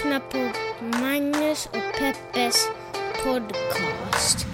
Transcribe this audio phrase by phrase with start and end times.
[0.00, 0.52] lyssnar på
[0.98, 2.68] Magnus och Peppes
[3.24, 4.46] podcast.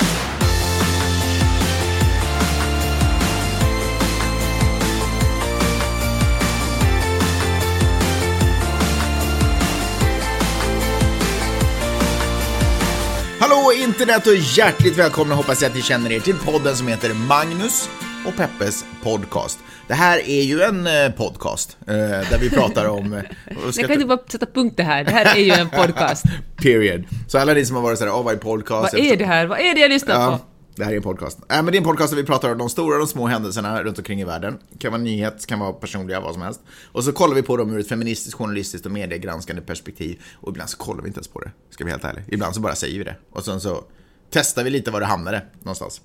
[13.41, 17.15] Hallå internet och hjärtligt välkomna hoppas jag att ni känner er till podden som heter
[17.15, 17.88] Magnus
[18.27, 19.59] och Peppes podcast.
[19.88, 23.12] Det här är ju en eh, podcast eh, där vi pratar om...
[23.12, 23.23] eh,
[23.64, 25.05] Jag kan inte bara sätta punkt det här.
[25.05, 26.24] Det här är ju en podcast.
[26.56, 27.04] Period.
[27.27, 28.92] Så alla ni som har varit såhär, åh vad är podcast?
[28.95, 29.46] Vad är det här?
[29.46, 30.45] Vad är det jag lyssnar Ja, på?
[30.77, 31.38] det här är en podcast.
[31.38, 33.27] Äh, men det är en podcast där vi pratar om de stora och de små
[33.27, 34.59] händelserna runt omkring i världen.
[34.73, 36.60] Det kan vara nyhet, kan vara personliga, vad som helst.
[36.93, 40.23] Och så kollar vi på dem ur ett feministiskt, journalistiskt och mediegranskande perspektiv.
[40.40, 42.24] Och ibland så kollar vi inte ens på det, ska vi vara helt ärliga.
[42.34, 43.16] Ibland så bara säger vi det.
[43.32, 43.84] Och sen så
[44.30, 46.01] testar vi lite var det hamnade någonstans.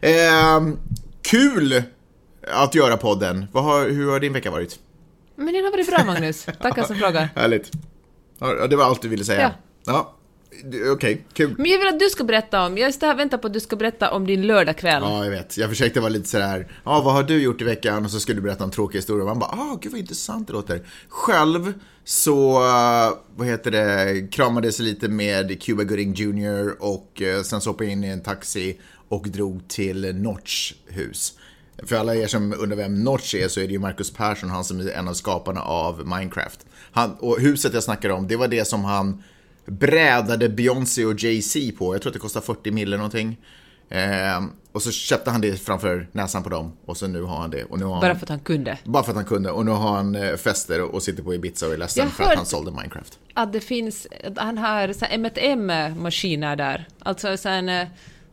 [0.00, 0.78] Ehm,
[1.22, 1.82] kul
[2.48, 3.46] att göra podden.
[3.52, 4.78] Har, hur har din vecka varit?
[5.36, 6.46] Men den har varit bra, Magnus.
[6.60, 7.28] Tackar som frågar.
[7.36, 7.70] Härligt.
[8.38, 9.40] Ja, det var allt du ville säga?
[9.40, 9.52] Ja.
[9.92, 10.14] Ja.
[10.92, 11.54] Okej, kul.
[11.58, 12.78] Men jag vill att du ska berätta om...
[12.78, 15.02] Jag står här och väntar på att du ska berätta om din lördagkväll.
[15.02, 15.56] Ja, jag vet.
[15.56, 18.04] Jag försökte vara lite sådär, ja, vad har du gjort i veckan?
[18.04, 19.24] Och så skulle du berätta en tråkig historia.
[19.24, 20.82] Man bara, ah, gud vad intressant det låter.
[21.08, 21.72] Själv
[22.04, 26.76] så, eh, vad heter det, kramades lite med Cuba Gooding Jr.
[26.78, 28.80] och eh, sen så hoppade jag in i en taxi
[29.12, 31.38] och drog till Notch hus.
[31.86, 34.64] För alla er som undrar vem Notch är så är det ju Marcus Persson, han
[34.64, 36.66] som är en av skaparna av Minecraft.
[36.92, 39.22] Han, och huset jag snackar om, det var det som han
[39.66, 41.94] brädade Beyoncé och Jay-Z på.
[41.94, 43.38] Jag tror att det kostar 40 mille någonting.
[43.88, 47.50] Eh, och så köpte han det framför näsan på dem och så nu har han
[47.50, 47.64] det.
[47.64, 48.78] Och nu har Bara han, för att han kunde.
[48.84, 49.50] bara för att han kunde.
[49.50, 52.36] Och nu har han eh, fester och, sitter på Ibiza och är ledsen för att
[52.36, 53.18] han sålde Minecraft.
[53.34, 54.06] Att det finns...
[54.36, 56.88] Han har så här M1M-maskiner där.
[56.98, 57.36] Alltså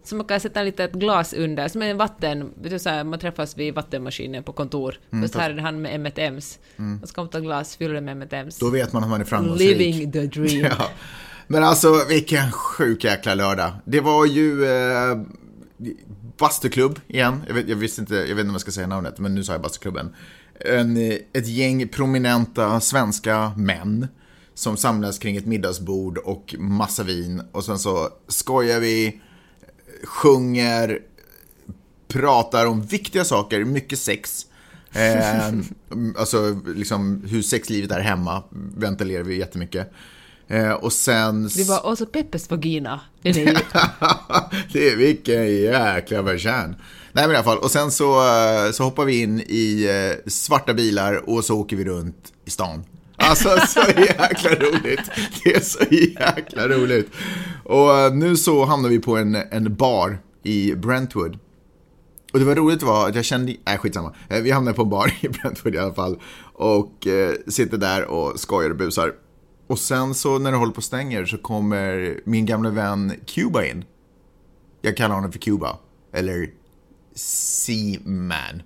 [0.04, 0.08] så en...
[0.08, 2.50] Som man kan sätta lite ett glas under, som en vatten...
[2.80, 4.96] Så här, man träffas vid vattenmaskinen på kontor.
[5.12, 6.58] Mm, så här är han med M1Ms.
[7.02, 8.58] Och så man ta glas, fylla det med M1Ms.
[8.60, 9.78] Då vet man att man är framgångsrik.
[9.78, 10.66] Living the dream.
[10.80, 10.90] Ja.
[11.52, 13.72] Men alltså vilken sjuk jäkla lördag.
[13.86, 15.22] Det var ju eh,
[16.38, 17.44] bastuklubb igen.
[17.48, 19.44] Jag vet, jag, visste inte, jag vet inte om jag ska säga namnet, men nu
[19.44, 20.16] sa jag bastuklubben.
[20.60, 20.98] En,
[21.34, 24.08] ett gäng prominenta svenska män
[24.54, 27.42] som samlas kring ett middagsbord och massa vin.
[27.52, 29.22] Och sen så skojar vi,
[30.04, 31.00] sjunger,
[32.08, 34.46] pratar om viktiga saker, mycket sex.
[34.92, 35.48] Eh,
[36.18, 38.44] alltså liksom hur sexlivet är hemma
[38.78, 39.92] ventilerar vi jättemycket.
[40.48, 41.48] Eh, och sen...
[41.56, 43.00] Det var också Peppes vagina.
[43.22, 43.58] Den är ju...
[44.74, 46.76] det är vilken jäkla versan.
[47.12, 50.30] Nej men i alla fall, och sen så, eh, så hoppar vi in i eh,
[50.32, 52.84] svarta bilar och så åker vi runt i stan.
[53.20, 55.12] Alltså så jäkla roligt.
[55.44, 57.12] Det är så jäkla roligt.
[57.64, 61.40] Och eh, nu så hamnar vi på en, en bar i Brentwood.
[62.34, 64.16] Och det var roligt var att jag kände, nej skitsamma.
[64.30, 66.20] Eh, vi hamnade på en bar i Brentwood i alla fall.
[66.54, 69.14] Och eh, sitter där och skojar och busar.
[69.68, 73.66] Och sen så när det håller på och stänger så kommer min gamla vän Cuba
[73.66, 73.86] in.
[74.82, 75.78] Jag kallar honom för Cuba.
[76.14, 76.50] Eller
[77.16, 78.62] Seaman.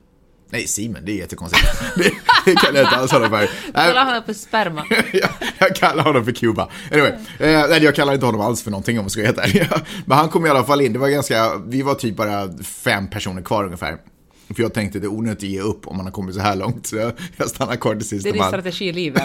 [0.50, 1.66] Nej, Seaman, det är jättekonstigt.
[2.46, 3.38] det, kallar jag inte alls honom för.
[3.38, 4.86] Nej, Kalla honom för sperma.
[5.14, 6.70] jag, jag kallar honom för Cuba.
[6.92, 9.40] Anyway, eh, nej, jag kallar inte honom alls för någonting om jag ska vara helt
[9.40, 9.70] ärlig.
[10.06, 10.94] Men han kom i alla fall in.
[10.94, 13.98] Det var ganska, vi var typ bara fem personer kvar ungefär.
[14.56, 16.56] För jag tänkte det är onödigt att ge upp om man har kommit så här
[16.56, 16.88] långt.
[16.88, 18.24] Så jag, jag stannar kvar till sist.
[18.24, 19.24] Det är din strategi i livet,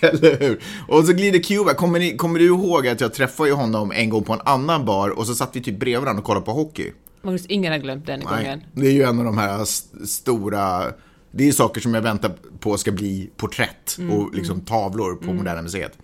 [0.00, 0.60] eller hur?
[0.88, 1.74] Och så glider Cuba.
[1.74, 5.10] Kommer, ni, kommer du ihåg att jag träffade honom en gång på en annan bar
[5.10, 6.92] och så satt vi typ bredvid varandra och kollade på hockey?
[7.22, 8.60] Magnus, ingen har glömt den gången.
[8.72, 10.82] det är ju en av de här st- stora...
[11.30, 15.62] Det är saker som jag väntar på ska bli porträtt och liksom tavlor på Moderna
[15.62, 15.98] Museet.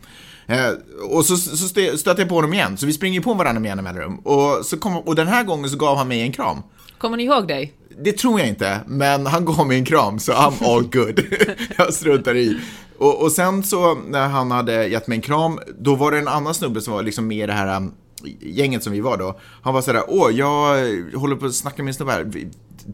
[0.47, 0.69] Eh,
[1.11, 3.69] och så, så stö- stöter jag på honom igen, så vi springer på varandra med
[3.69, 4.17] jämna mellanrum.
[4.19, 6.59] Och, så kom, och den här gången så gav han mig en kram.
[6.99, 7.73] Kommer ni ihåg dig?
[8.05, 11.21] Det tror jag inte, men han gav mig en kram så I'm all good.
[11.79, 12.59] jag struntar i.
[12.99, 16.29] Och, och sen så när han hade gett mig en kram, då var det en
[16.29, 17.93] annan snubbe som var liksom med i det här um,
[18.41, 19.39] gänget som vi var då.
[19.63, 20.77] Han var sådär, åh, jag
[21.19, 22.33] håller på att snacka med en snubbe här.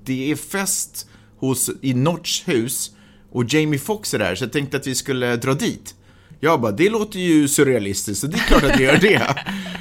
[0.04, 1.07] Det är fest
[1.38, 2.90] hos, i Notch hus
[3.32, 5.94] och Jamie Foxx är där, så jag tänkte att vi skulle dra dit.
[6.40, 9.36] Jag bara, det låter ju surrealistiskt, så det är klart att vi gör det.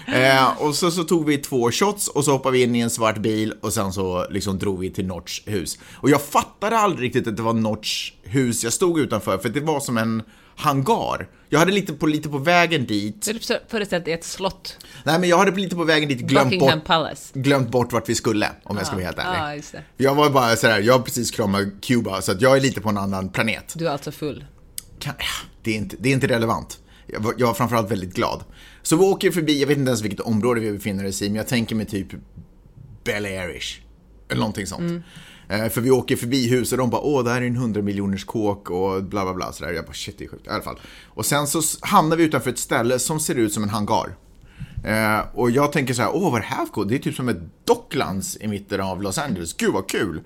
[0.27, 2.89] eh, och så, så tog vi två shots och så hoppade vi in i en
[2.89, 5.79] svart bil och sen så liksom drog vi till Notch hus.
[5.93, 9.59] Och jag fattade aldrig riktigt att det var Notch hus jag stod utanför, för det
[9.59, 10.23] var som en
[10.57, 11.27] hangar.
[11.49, 13.27] Jag hade lite på, lite på vägen dit,
[13.67, 14.77] föreställt dig ett slott?
[15.03, 17.39] nej men jag hade lite på vägen dit glömt Buckingham bort, Palace?
[17.39, 19.39] glömt bort vart vi skulle, om jag ska vara helt ärlig.
[19.39, 19.83] Ja, just det.
[19.97, 22.89] Jag var bara sådär, jag har precis kramat Cuba, så att jag är lite på
[22.89, 23.73] en annan planet.
[23.75, 24.45] Du är alltså full.
[24.99, 25.13] Kan,
[25.63, 26.79] det, är inte, det är inte relevant.
[27.07, 28.43] Jag var, jag var framförallt väldigt glad.
[28.81, 31.35] Så vi åker förbi, jag vet inte ens vilket område vi befinner oss i, men
[31.35, 32.07] jag tänker mig typ
[33.03, 33.79] Bel Airish.
[34.29, 34.91] Eller någonting sånt.
[34.91, 35.01] Eh,
[35.47, 38.25] för vi åker förbi hus och de bara åh det här är en 100 miljoners
[38.25, 39.51] kåk och bla bla bla.
[39.51, 39.73] Så där.
[39.73, 40.47] Jag bara shit det är sjukt.
[40.47, 40.79] I alla fall.
[41.05, 44.15] Och sen så hamnar vi utanför ett ställe som ser ut som en hangar.
[44.83, 46.89] Eh, och jag tänker så här, åh vad är det här för coolt?
[46.89, 49.53] Det är typ som ett Docklands i mitten av Los Angeles.
[49.53, 50.21] Gud vad kul!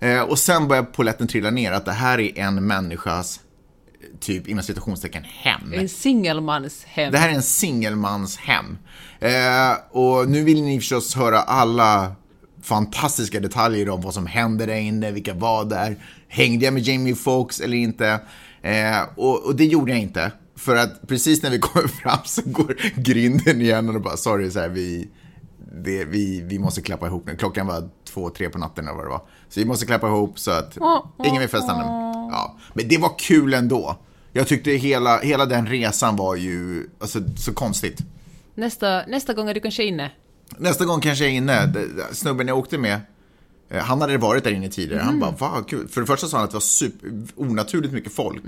[0.00, 3.40] Eh, och sen börjar polletten trilla ner att det här är en människas,
[4.00, 5.72] eh, typ inom citationstecken, hem.
[5.72, 7.12] En singelmans hem.
[7.12, 8.78] Det här är en singelmans hem.
[9.20, 12.14] Eh, och nu vill ni förstås höra alla
[12.62, 15.96] fantastiska detaljer om vad som hände där inne, vilka var där,
[16.28, 18.20] hängde jag med Jamie Foxx eller inte?
[18.62, 20.32] Eh, och, och det gjorde jag inte.
[20.56, 24.60] För att precis när vi kommer fram så går grinden igen och bara sorry, så
[24.60, 25.08] här, vi,
[25.84, 27.36] det, vi, vi måste klappa ihop nu.
[27.36, 29.22] Klockan var två, tre på natten eller vad det var.
[29.48, 30.78] Så vi måste klappa ihop så att
[31.24, 31.84] ingen vill festa nu.
[32.32, 32.56] Ja.
[32.74, 33.96] Men det var kul ändå.
[34.32, 37.98] Jag tyckte hela, hela den resan var ju alltså, så konstigt.
[38.54, 40.10] Nästa, nästa gång är du kanske inne.
[40.58, 41.72] Nästa gång kanske jag är inne.
[42.12, 43.00] Snubben jag åkte med,
[43.70, 45.02] eh, han hade varit där inne tidigare.
[45.02, 45.88] Han bara, vad kul.
[45.88, 48.42] För det första sa han att det var super, onaturligt mycket folk.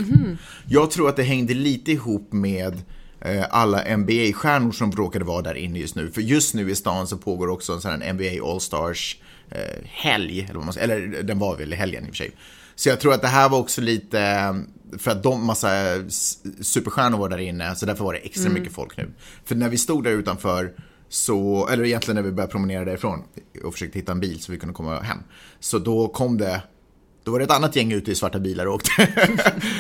[0.69, 2.83] Jag tror att det hängde lite ihop med
[3.21, 6.11] eh, alla NBA-stjärnor som råkade vara där inne just nu.
[6.11, 9.17] För just nu i stan så pågår också en sån här NBA All-Stars
[9.51, 10.89] eh, helg, eller vad man säger.
[10.89, 12.33] Eller den var väl i helgen i och för sig.
[12.75, 14.19] Så jag tror att det här var också lite,
[14.99, 15.69] för att de massa
[16.61, 19.11] superstjärnor var där inne, så därför var det extra mycket folk nu.
[19.45, 20.73] För när vi stod där utanför,
[21.15, 23.23] så, eller egentligen när vi började promenera därifrån
[23.65, 25.19] och försökte hitta en bil så vi kunde komma hem.
[25.61, 26.63] Så då kom det,
[27.25, 29.09] då var det ett annat gäng ute i svarta bilar och åkte.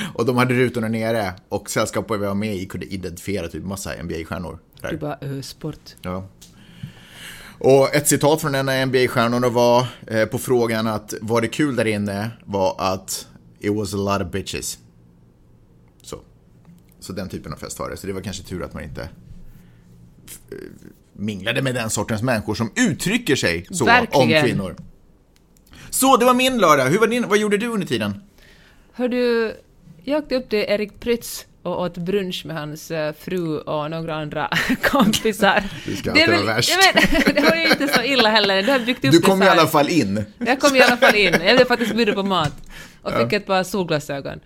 [0.14, 4.02] och de hade rutorna nere och sällskapet vi var med i kunde identifiera typ massa
[4.02, 4.58] NBA-stjärnor.
[4.90, 5.94] Du bara, ö, sport.
[6.02, 6.28] Ja.
[7.58, 11.76] Och ett citat från en av NBA-stjärnorna var eh, på frågan att var det kul
[11.76, 13.26] där inne var att
[13.60, 14.78] it was a lot of bitches.
[16.02, 16.20] Så.
[17.00, 17.96] Så den typen av fest var det.
[17.96, 19.08] Så det var kanske tur att man inte
[21.16, 24.36] minglade med den sortens människor som uttrycker sig så Verkligen.
[24.42, 24.76] om kvinnor.
[25.90, 26.84] Så, det var min lördag.
[26.84, 28.22] Hur var din, vad gjorde du under tiden?
[28.92, 29.54] Hör du,
[30.04, 34.14] jag åkte upp till Erik Prytz och åt brunch med hans eh, fru och några
[34.14, 34.50] andra
[34.82, 35.64] kompisar.
[35.86, 36.70] Du ska Det väl- vara värst.
[36.94, 36.94] vet,
[37.34, 38.62] det var ju inte så illa heller.
[38.62, 40.24] Det har byggt upp Du det kom i alla fall in.
[40.38, 41.32] Jag kom i alla fall in.
[41.32, 42.52] Jag blev faktiskt bjuden på mat.
[43.02, 44.40] Och fick ett par solglasögon.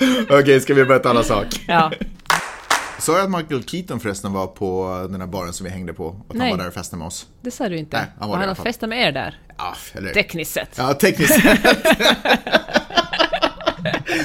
[0.30, 1.46] Okej, ska vi börja tala sak?
[1.68, 1.92] Ja.
[2.98, 6.08] Sa jag att Michael Keaton förresten var på den här baren som vi hängde på?
[6.28, 6.48] Att Nej.
[6.48, 7.26] han var där och festade med oss?
[7.40, 7.96] Det sa du inte.
[7.96, 9.38] Nej, han var och i han har festat med er där.
[9.58, 10.12] Ja, eller...
[10.12, 10.70] Tekniskt sett.
[10.76, 11.60] Ja, tekniskt sett.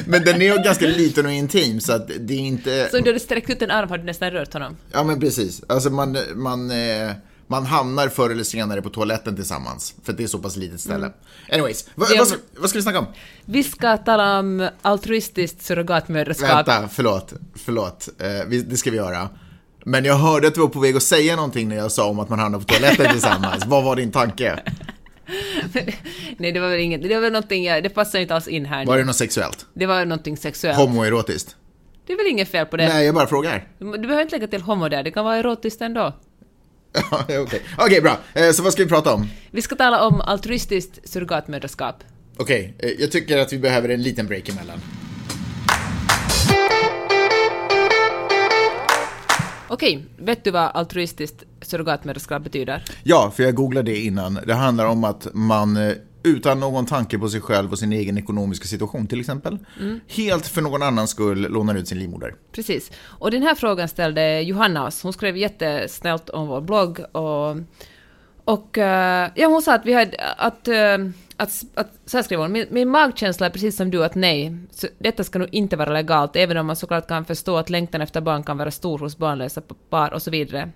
[0.05, 2.87] Men den är ju ganska liten och intim så att det är inte...
[2.91, 4.77] Så om du hade sträckt ut en arm hade du nästan rört honom.
[4.91, 5.61] Ja men precis.
[5.69, 7.11] Alltså man, man, eh,
[7.47, 9.95] man hamnar förr eller senare på toaletten tillsammans.
[10.03, 11.11] För det är så pass litet ställe.
[11.51, 13.05] Anyways, vad, vad, ska, vad ska vi snacka om?
[13.45, 16.49] Vi ska tala om altruistiskt surrogatmödraskap.
[16.49, 17.33] Vänta, förlåt.
[17.55, 18.09] Förlåt.
[18.19, 19.29] Eh, vi, det ska vi göra.
[19.85, 22.19] Men jag hörde att du var på väg att säga någonting när jag sa om
[22.19, 23.63] att man hamnar på toaletten tillsammans.
[23.67, 24.59] Vad var din tanke?
[26.37, 27.01] Nej, det var väl inget.
[27.03, 28.85] Det var väl någonting, jag- det passar inte alls in här.
[28.85, 28.99] Var nu.
[29.01, 29.65] det något sexuellt?
[29.73, 30.77] Det var någonting sexuellt.
[30.77, 31.55] Homoerotiskt?
[32.07, 32.87] Det är väl inget fel på det?
[32.87, 33.67] Nej, jag bara frågar.
[33.79, 36.13] Du behöver inte lägga till homo där, det kan vara erotiskt ändå.
[37.11, 38.17] Okej, Okej, bra.
[38.33, 39.29] Eh, så vad ska vi prata om?
[39.51, 42.03] Vi ska tala om altruistiskt surrogatmödraskap.
[42.37, 44.79] Okej, eh, jag tycker att vi behöver en liten break emellan.
[49.67, 52.83] Okej, vet du vad altruistiskt surrogatmödraskap betyder?
[53.03, 54.39] Ja, för jag googlade det innan.
[54.47, 55.93] Det handlar om att man eh,
[56.25, 59.59] utan någon tanke på sig själv och sin egen ekonomiska situation till exempel,
[60.07, 62.35] helt för någon annans skull lånar ut sin livmoder.
[62.51, 62.91] Precis.
[63.03, 65.03] Och den här frågan ställde Johanna oss.
[65.03, 67.57] Hon skrev jättesnällt om vår blogg och,
[68.45, 70.97] och eh, ja, hon sa att vi hade, att, eh,
[71.37, 74.57] att, att så här skrev hon, min, min magkänsla är precis som du att nej,
[74.71, 78.01] så detta ska nog inte vara legalt, även om man såklart kan förstå att längtan
[78.01, 80.69] efter barn kan vara stor hos barnlösa par och så vidare.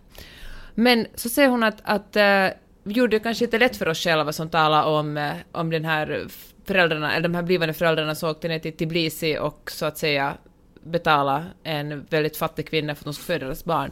[0.76, 2.48] Men så säger hon att, att eh,
[2.92, 6.28] gjorde det kanske inte lätt för oss själva som talar om, eh, om den här
[6.66, 10.38] föräldrarna, eller de här blivande föräldrarna som åkte ner till Tbilisi och så att säga
[10.84, 13.92] betala en väldigt fattig kvinna för att hon ska föda deras barn.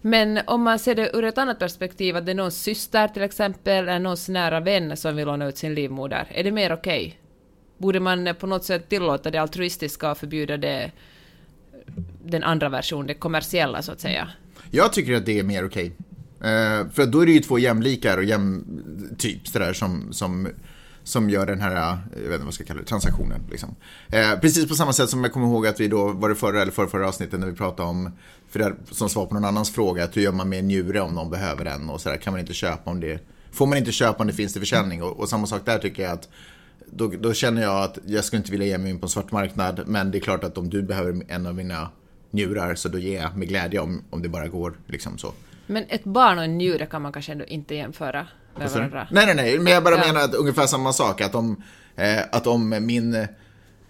[0.00, 3.22] Men om man ser det ur ett annat perspektiv, att det är någons syster till
[3.22, 7.18] exempel, eller någons nära vän som vill låna ut sin livmoder, är det mer okej?
[7.78, 10.90] Borde man på något sätt tillåta det altruistiska och förbjuda det,
[12.24, 14.28] den andra versionen, det kommersiella så att säga?
[14.70, 15.92] Jag tycker att det är mer okej.
[16.44, 18.64] Eh, för då är det ju två jämlikar och jäm,
[19.18, 20.48] typ sådär som, som,
[21.02, 23.40] som gör den här, jag vet inte vad jag ska kalla det, transaktionen.
[23.50, 23.76] Liksom.
[24.08, 26.62] Eh, precis på samma sätt som jag kommer ihåg att vi då, var det förra
[26.62, 28.10] eller förra, förra avsnittet när vi pratade om,
[28.48, 31.00] för det, som svar på någon annans fråga, att hur gör man med en njure
[31.00, 33.20] om någon behöver en och sådär, kan man inte köpa om det,
[33.52, 36.02] får man inte köpa om det finns till försäljning och, och samma sak där tycker
[36.02, 36.28] jag att
[36.86, 39.32] då, då känner jag att jag skulle inte vilja ge mig in på en svart
[39.32, 41.90] marknad, men det är klart att om du behöver en av mina
[42.30, 44.74] njurar så då ger jag med glädje om, om det bara går.
[44.86, 45.32] Liksom så.
[45.66, 48.26] Men ett barn och en njure kan man kanske ändå inte jämföra
[48.58, 49.08] med varandra.
[49.10, 50.06] Nej, nej, nej, men jag bara Ja.
[50.06, 51.62] menar att ungefär samma sak, att om,
[51.96, 53.14] eh, att om min...
[53.14, 53.26] eh,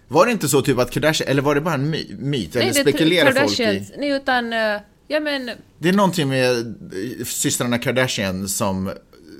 [0.07, 2.55] Var det inte så typ att Kardashian, eller var det bara en my, myt?
[2.55, 3.91] eller Nej, det är spekulerar folk i?
[3.97, 4.53] Nej, utan...
[4.53, 5.51] eh, Ja, men...
[5.79, 8.91] Det är någonting med eh, systrarna Kardashian som,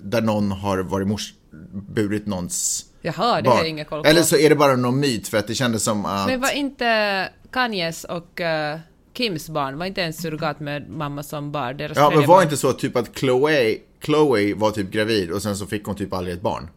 [0.01, 1.33] där någon har varit mors,
[1.71, 4.09] burit någons Jaha, det har jag ingen koll på.
[4.09, 6.27] Eller så är det bara någon myt för att det kändes som att...
[6.27, 8.79] Men var inte Kanyes och eh,
[9.17, 12.43] Kims barn, var inte en surrogat med mamma som bar deras ja, men var barn?
[12.43, 16.13] inte så typ att Chloe, Chloe var typ gravid och sen så fick hon typ
[16.13, 16.69] aldrig ett barn.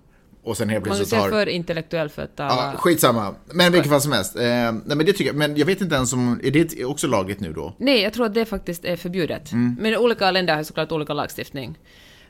[0.42, 1.30] Och sen helt plötsligt är har...
[1.30, 2.76] för intellektuell för att Ja, tala...
[2.76, 3.34] skitsamma.
[3.46, 4.36] Men vilket fall som helst.
[4.36, 7.06] Eh, nej men det tycker jag, men jag vet inte ens om, är det också
[7.06, 7.74] lagligt nu då?
[7.78, 9.52] Nej, jag tror att det faktiskt är förbjudet.
[9.52, 9.76] Mm.
[9.80, 11.78] Men olika länder har såklart olika lagstiftning.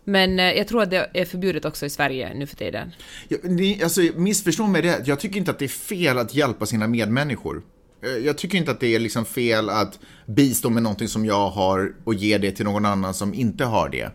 [0.04, 2.92] Men eh, jag tror att det är förbjudet också i Sverige nu för tiden.
[3.28, 6.66] Jag, ni, alltså, missförstå mig rätt, jag tycker inte att det är fel att hjälpa
[6.66, 7.62] sina medmänniskor.
[8.02, 11.50] Eh, jag tycker inte att det är liksom fel att bistå med någonting som jag
[11.50, 14.10] har och ge det till någon annan som inte har det.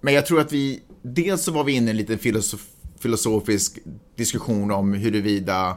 [0.00, 2.66] Men jag tror att vi, dels så var vi inne i en liten filosof,
[2.98, 3.78] filosofisk
[4.16, 5.76] diskussion om huruvida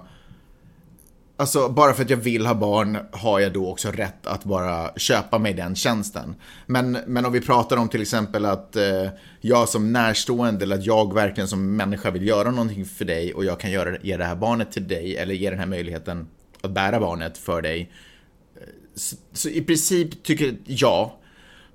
[1.37, 4.91] Alltså, bara för att jag vill ha barn har jag då också rätt att bara
[4.97, 6.35] köpa mig den tjänsten.
[6.65, 9.07] Men, men om vi pratar om till exempel att eh,
[9.41, 13.45] jag som närstående eller att jag verkligen som människa vill göra någonting för dig och
[13.45, 16.27] jag kan göra, ge det här barnet till dig eller ge den här möjligheten
[16.63, 17.91] att bära barnet för dig.
[18.95, 21.11] Så, så i princip tycker jag,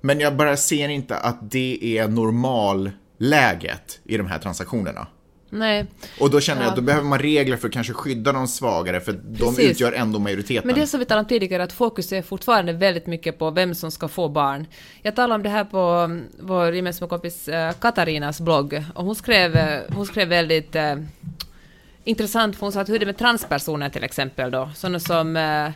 [0.01, 5.07] men jag bara ser inte att det är normalläget i de här transaktionerna.
[5.51, 5.85] Nej.
[6.19, 6.69] Och då känner jag Ja.
[6.69, 9.71] att då behöver man regler för att kanske skydda de svagare, för de Precis.
[9.71, 10.67] utgör ändå majoriteten.
[10.67, 13.75] Men det som vi talade om tidigare, att fokus är fortfarande väldigt mycket på vem
[13.75, 14.67] som ska få barn.
[15.01, 19.15] Jag talade om det här på mm, vår gemensamma kompis eh, Katarinas blogg, och hon
[19.15, 20.95] skrev, eh, hon skrev väldigt eh,
[22.09, 25.37] intressant, för hon sa att hur är det med transpersoner till exempel då, sådana som,
[25.37, 25.71] eh, eh,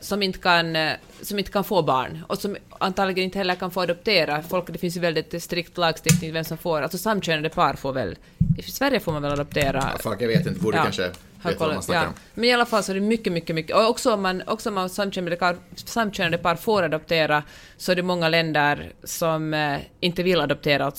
[0.00, 0.92] som, inte kan, eh,
[1.22, 4.42] som inte kan få barn, och som antagligen inte heller kan få adoptera.
[4.42, 8.16] Folk, det finns ju väldigt strikt lagstiftning vem som får, alltså samkönade par får väl,
[8.58, 10.82] i Sverige får man väl adoptera Ja, fuck, jag vet inte, borde Ja.
[10.82, 11.10] kanske
[11.42, 12.08] Har veta vad man snackar ja.
[12.08, 12.14] om.
[12.34, 13.76] Men i alla fall så är det mycket, mycket, mycket.
[13.76, 17.42] Och också om man, också om man samkönade, par, samkönade par får adoptera
[17.76, 20.96] så är det många länder som eh, inte vill adoptera åt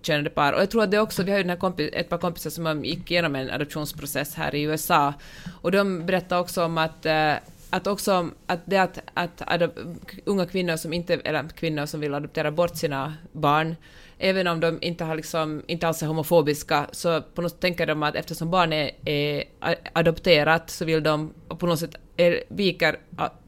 [0.00, 0.52] samkönade par.
[0.52, 2.50] Och jag tror att det också, vi har ju den här kompis, ett par kompisar
[2.50, 5.14] som gick igenom en adoptionsprocess här i USA
[5.62, 7.34] och de berättade också om att eh,
[7.72, 9.78] att också att det att, att adop,
[10.24, 13.76] unga kvinnor som inte, eller kvinnor som vill adoptera bort sina barn,
[14.18, 17.86] även om de inte, har liksom, inte alls är homofobiska, så på något sätt tänker
[17.86, 22.98] de att eftersom barnet är, är adopterat så vill de på något sätt är, viker...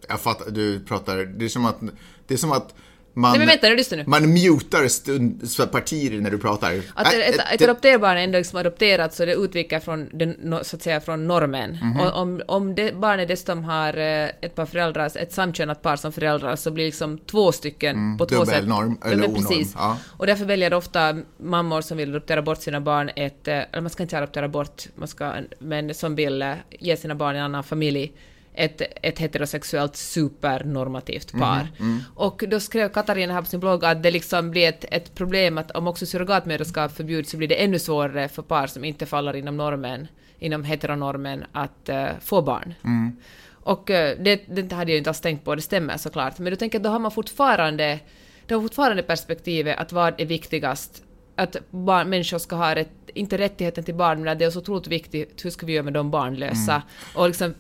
[0.08, 1.80] Jag fattar, du pratar, det är som att,
[2.26, 2.74] det är som att
[3.14, 4.04] man, Nej men vänta lyssna nu.
[4.06, 5.40] man mutar stund,
[5.72, 6.80] partier när du pratar.
[6.94, 10.76] Att ett, ett det- adopterbarn är ändå liksom adopterat så det utviker från den, så
[10.76, 11.78] att säga från normen.
[11.82, 12.00] Mhm.
[12.00, 16.12] Och om, om det barnet dessutom har eh, ett par föräldrar, ett samkönat par som
[16.12, 18.68] föräldrar så blir liksom två stycken på två dubbel sätt.
[18.68, 19.74] norm, Ja, eller onorm, precis.
[19.78, 19.98] ja.
[20.16, 23.90] Och därför väljer ofta mammor som vill adoptera bort sina barn ett, eh, eller man
[23.90, 27.64] ska inte adoptera bort, man ska, men som vill eh, ge sina barn en annan
[27.64, 28.12] familj,
[28.54, 31.68] ett, ett heterosexuellt supernormativt par.
[32.14, 35.58] Och då skrev Katarina här på sin blogg att det liksom blir ett, ett problem
[35.58, 39.36] att om också surrogatmödraskap förbjuds så blir det ännu svårare för par som inte faller
[39.36, 42.74] inom normen, inom heteronormen, att eh, få barn.
[43.64, 46.38] Och eh, det, det hade jag inte alls tänkt på, det stämmer såklart.
[46.38, 48.00] Men då tänker jag, då har man fortfarande,
[48.46, 51.02] då har fortfarande perspektivet att vad är viktigast?
[51.36, 54.58] Att barn, människor ska ha rätt, inte rättigheten till barn, men att det är så
[54.58, 56.82] otroligt viktigt, hur ska vi göra med de barnlösa?
[57.14, 57.54] Och liksom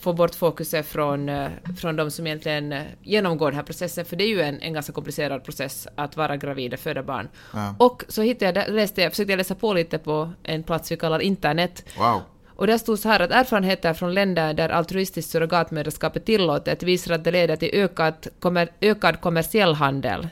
[0.00, 1.48] få bort fokuset från, eh,
[1.80, 4.72] från de som egentligen eh, genomgår den här processen, för det är ju en, en
[4.72, 7.28] ganska komplicerad process att vara gravid och föda barn.
[7.52, 7.74] Ja.
[7.78, 11.20] Och så hittade jag, läste jag, försökte läsa på lite på en plats vi kallar
[11.20, 12.20] internet, Wow.
[12.56, 17.14] och där stod så här att erfarenheter från länder där altruistiskt surrogatmödraskap är tillåtet visar
[17.14, 20.28] att det leder till ökad, kommer, ökad kommersiell handel.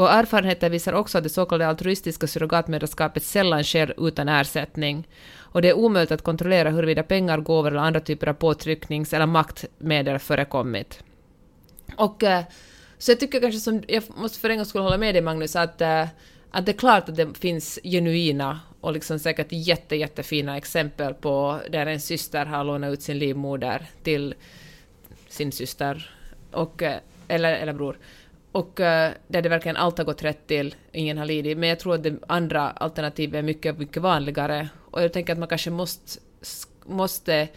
[0.00, 5.08] Och erfarenheter visar också att det så kallade altruistiska surrogatmödraskapet sällan sker utan ersättning.
[5.38, 9.26] Och det är omöjligt att kontrollera huruvida pengar, gåvor eller andra typer av påtrycknings eller
[9.26, 11.04] maktmedel förekommit.
[11.96, 12.44] Och eh,
[12.98, 15.56] så jag tycker kanske som, jag måste för en gång skulle hålla med dig Magnus,
[15.56, 16.06] att, eh,
[16.50, 21.60] att det är klart att det finns genuina och liksom säkert jätte, jättefina exempel på
[21.70, 24.34] där en syster har lånat ut sin livmoder till
[25.28, 26.10] sin syster,
[26.52, 26.96] och, eh,
[27.28, 27.96] eller, eller bror.
[28.52, 31.58] Och eh, där det verkligen allt har gått rätt till, ingen har lidit.
[31.58, 34.68] Men jag tror att det andra alternativet är mycket, mycket vanligare.
[34.90, 36.20] Och jag tänker att man kanske måste,
[36.84, 37.48] måste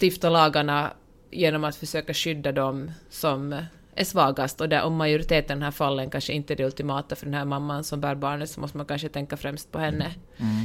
[0.00, 0.92] stifta lagarna
[1.30, 3.62] genom att försöka skydda dem som
[3.94, 7.16] är svagast och där om majoriteten i den här fallen kanske inte är det ultimata
[7.16, 10.14] för den här mamman som bär barnet så måste man kanske tänka främst på henne.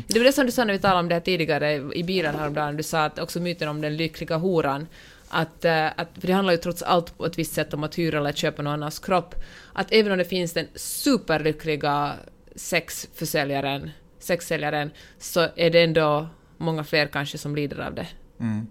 [0.07, 2.36] Det var det som du sa när vi talade om det här tidigare i bilen
[2.36, 4.88] häromdagen, du sa att också myten om den lyckliga horan,
[5.36, 7.98] att, eh, att, för det handlar ju trots allt på ett visst sätt om att
[7.98, 9.36] hyra eller köpa någon annans kropp,
[9.74, 12.13] att även om det finns den superlyckliga
[12.56, 13.89] sexförsäljaren,
[14.20, 16.27] sexsäljaren, så är det ändå
[16.58, 18.08] många fler kanske som lider av det.
[18.39, 18.68] Mm.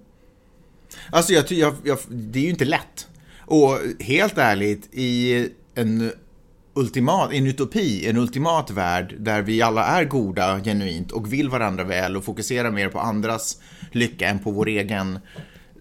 [1.10, 3.08] Alltså jag, jag, jag, det är ju inte lätt.
[3.38, 6.12] Och helt ärligt, i en
[6.74, 11.84] ultimat, en utopi, en ultimat värld där vi alla är goda genuint och vill varandra
[11.84, 13.60] väl och fokuserar mer på andras
[13.92, 15.18] lycka än på vår egen.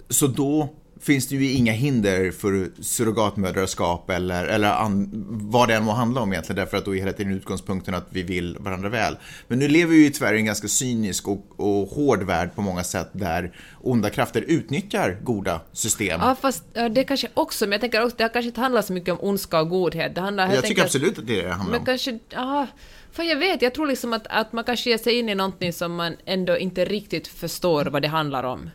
[0.10, 0.70] Så då
[1.04, 6.22] finns det ju inga hinder för surrogatmödraskap eller, eller an, vad det än må handla
[6.22, 9.18] om egentligen därför att då är hela tiden utgångspunkten att vi vill varandra väl.
[9.48, 12.62] Men nu lever vi ju tyvärr i en ganska cynisk och, och hård värld på
[12.62, 16.20] många sätt där onda krafter utnyttjar goda system.
[16.24, 19.14] Ja, fast det kanske också, men jag tänker också, det kanske inte handlar så mycket
[19.14, 20.16] om ondska och godhet.
[20.16, 21.86] Det handlar helt jag tycker absolut att det är det handlar Men om.
[21.86, 22.68] kanske, ja,
[23.12, 25.74] för jag vet, jag tror liksom att, att man kanske ger sig in i någonting
[25.74, 28.70] som man ändå inte riktigt förstår vad det handlar om.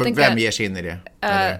[0.00, 0.98] Vem ger sig in i det?
[1.20, 1.56] Eh,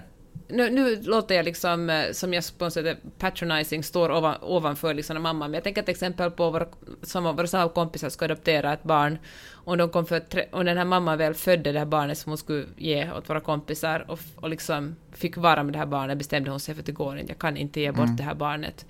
[0.47, 4.35] nu, nu låter jag liksom, eh, som jag på något sätt är patronizing, står ovan,
[4.41, 6.67] ovanför liksom mamma, men jag tänker ett exempel på våra,
[7.01, 9.17] som våra samma kompisar ska adoptera ett barn,
[9.51, 12.37] och, de kom för, och den här mamman väl födde det här barnet som hon
[12.37, 16.51] skulle ge åt våra kompisar, och, och liksom fick vara med det här barnet, bestämde
[16.51, 18.85] hon sig för att det går inte, jag kan inte ge bort det här barnet.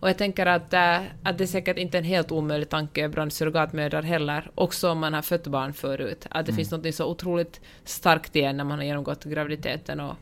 [0.00, 3.32] Och jag tänker att, äh, att det är säkert inte en helt omöjlig tanke bland
[3.32, 7.60] surrogatmödrar heller, också om man har fött barn förut, att det finns något så otroligt
[7.84, 10.16] starkt igen när man har genomgått graviditeten och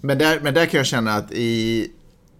[0.00, 1.90] Men där, men där kan jag känna att i,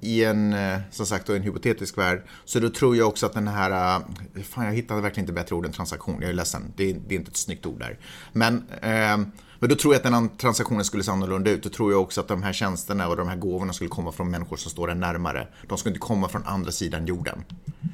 [0.00, 3.48] i en, eh, som sagt, en hypotetisk värld, så då tror jag också att den
[3.48, 4.00] här,
[4.34, 6.96] eh, fan jag hittade verkligen inte bättre ord än transaktion, jag är ledsen, det är,
[7.08, 7.98] det är inte ett snyggt ord där.
[8.32, 9.18] Men, eh,
[9.62, 12.00] men då tror jag att den här transaktionen skulle se annorlunda ut, då tror jag
[12.02, 14.90] också att de här tjänsterna och de här gåvorna skulle komma från människor som står
[14.90, 15.48] en närmare.
[15.68, 17.44] De skulle inte komma från andra sidan jorden.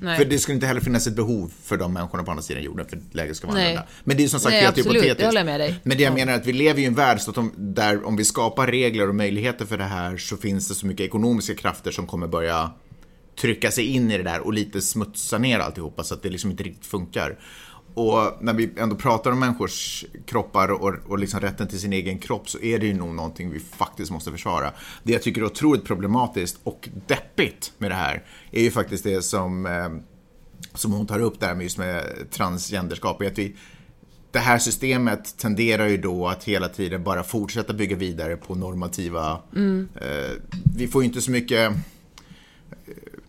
[0.01, 0.19] Nej.
[0.19, 2.87] För det skulle inte heller finnas ett behov för de människorna på andra sidan jorden
[2.89, 3.65] för att läget ska vara Nej.
[3.67, 3.89] annorlunda.
[4.05, 5.35] Men det är som sagt Nej, helt absolut, hypotetiskt.
[5.35, 5.81] jag med dig.
[5.83, 6.15] Men det jag Ja.
[6.15, 8.67] menar är att vi lever i en värld så att de, där om vi skapar
[8.67, 12.27] regler och möjligheter för det här så finns det så mycket ekonomiska krafter som kommer
[12.27, 12.71] börja
[13.41, 16.51] trycka sig in i det där och lite smutsa ner alltihopa så att det liksom
[16.51, 17.39] inte riktigt funkar.
[17.99, 22.19] Och när vi ändå pratar om människors kroppar och, och liksom rätten till sin egen
[22.19, 24.73] kropp så är det ju nog någonting vi faktiskt måste försvara.
[25.03, 29.23] Det jag tycker är otroligt problematiskt och deppigt med det här är ju faktiskt det
[29.23, 29.89] som, eh,
[30.75, 33.23] som hon tar upp där med just med transgenderskap.
[33.23, 33.57] Att vi,
[34.31, 39.43] det här systemet tenderar ju då att hela tiden bara fortsätta bygga vidare på normativa...
[40.01, 40.33] Eh,
[40.77, 41.73] vi får ju inte så mycket...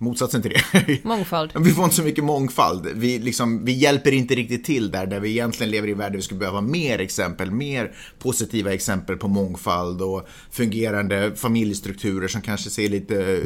[0.01, 1.03] Motsatsen till det.
[1.03, 1.51] Mångfald.
[1.59, 2.87] Vi får inte så mycket mångfald.
[2.95, 6.11] Vi, liksom, vi hjälper inte riktigt till där, där vi egentligen lever i en värld
[6.11, 12.41] där vi skulle behöva mer exempel, mer positiva exempel på mångfald och fungerande familjestrukturer som
[12.41, 13.43] kanske ser lite eh,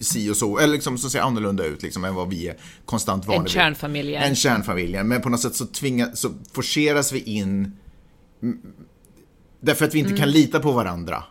[0.00, 3.26] si och så, eller liksom som ser annorlunda ut liksom, än vad vi är konstant
[3.26, 3.52] vana En vid.
[3.52, 4.14] kärnfamilj.
[4.14, 7.72] En kärnfamilj, men på något sätt så, tvinga, så forceras vi in
[8.42, 8.58] mm,
[9.60, 11.24] Därför att vi inte kan lita på varandra.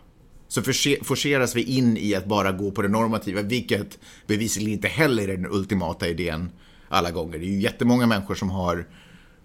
[0.48, 4.88] Så force- forceras vi in i att bara gå på det normativa, vilket bevisligen inte
[4.88, 6.50] heller är den ultimata idén
[6.88, 7.38] alla gånger.
[7.38, 8.86] Det är ju jättemånga människor som har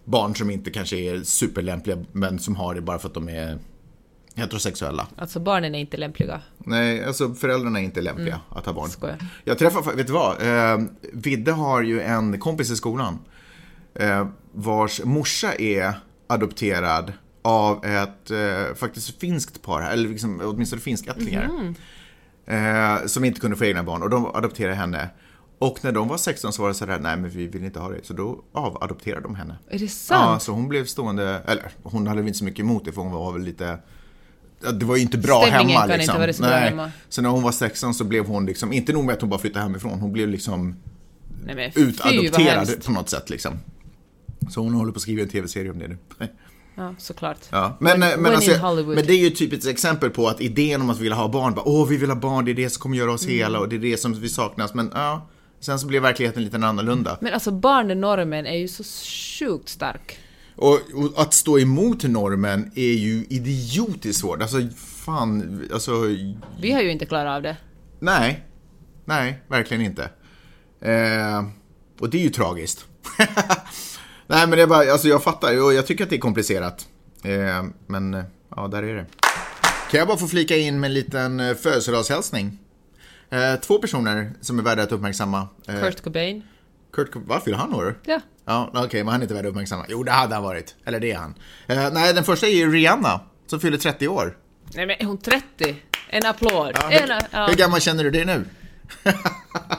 [0.06, 3.60] barn som inte kanske är superlämpliga, men som har det bara för att de är
[4.36, 5.08] heterosexuella.
[5.16, 6.42] Alltså barnen är inte lämpliga.
[6.58, 8.90] Nej, alltså föräldrarna är inte lämpliga att ha barn.
[8.90, 9.18] Skojar.
[9.44, 10.42] Jag träffar, vet du vad?
[10.42, 13.20] Eh, Vidde har ju en kompis i skolan
[13.96, 15.94] eh, vars morsa är
[16.28, 21.74] adopterad av ett eh, faktiskt finskt par, eller liksom, åtminstone finskättlingar.
[22.46, 25.10] Eh, som inte kunde få egna barn och de adopterade henne.
[25.60, 27.90] Och när de var 16 så var det sådär, nej men vi vill inte ha
[27.90, 28.06] det.
[28.06, 29.56] Så då avadopterade de henne.
[29.70, 30.42] Är det Ja, sant?
[30.42, 33.12] så hon blev stående, eller hon hade väl inte så mycket emot det för hon
[33.12, 33.78] var väl lite
[34.64, 36.14] ja, det var ju inte bra Stämningen hemma kan liksom.
[36.16, 36.70] inte vara så bra Nej.
[36.70, 36.92] hemma.
[37.10, 39.40] Så när hon var 16 så blev hon liksom, inte nog med att hon bara
[39.40, 40.76] flyttade hemifrån, hon blev liksom
[41.46, 43.54] Nej, men utadopterad på något sätt liksom.
[44.50, 45.98] Så hon håller på att skriva en tv-serie om det nu.
[46.76, 47.38] Ja, såklart.
[47.50, 47.78] Ja.
[47.80, 48.96] Men, When- eh, men, when alltså, in Hollywood.
[48.96, 51.28] men det är ju typ ett exempel på att idén om att vi vill ha
[51.28, 53.36] barn, bara, åh vi vill ha barn, det är det som kommer göra oss Mm.
[53.38, 54.74] hela och det är det som vi saknas.
[54.74, 55.28] Men ja,
[55.60, 57.18] sen så blev verkligheten lite annorlunda.
[57.22, 58.84] Men alltså barnnormen är ju så
[59.40, 60.18] sjukt stark.
[60.56, 64.42] Och, och att stå emot normen är ju idiotiskt svårt.
[64.42, 64.58] Alltså
[65.06, 65.92] fan, alltså
[66.62, 67.58] Vi har ju inte klarat av det.
[68.00, 68.44] nej.
[69.06, 70.04] Nej, verkligen inte.
[70.82, 71.44] Eh,
[72.00, 72.86] och det är ju tragiskt.
[74.28, 76.88] nej men det är bara, alltså jag fattar och jag tycker att det är komplicerat.
[77.24, 78.24] Eh, men eh,
[78.56, 79.06] ja, där är det.
[79.92, 82.60] Kan jag bara få flika in med en liten eh, födelsedagshälsning?
[83.30, 85.48] Eh, två personer som är värda att uppmärksamma.
[85.68, 86.44] Eh, Kurt Cobain.
[86.94, 88.00] Kurt, vad fyller han år?
[88.06, 88.20] Ja.
[88.46, 89.86] Ja, okej, men han är inte värd att uppmärksamma.
[89.90, 90.76] Jo, det hade han varit.
[90.86, 91.36] Eller det är han.
[91.68, 94.38] Nej, den första är ju Rihanna, som fyller 30 år.
[94.74, 95.76] Nej men är hon 30?
[96.10, 96.72] En applåd.
[96.76, 98.46] Ja, en, hur, ja, hur gammal känner du dig nu?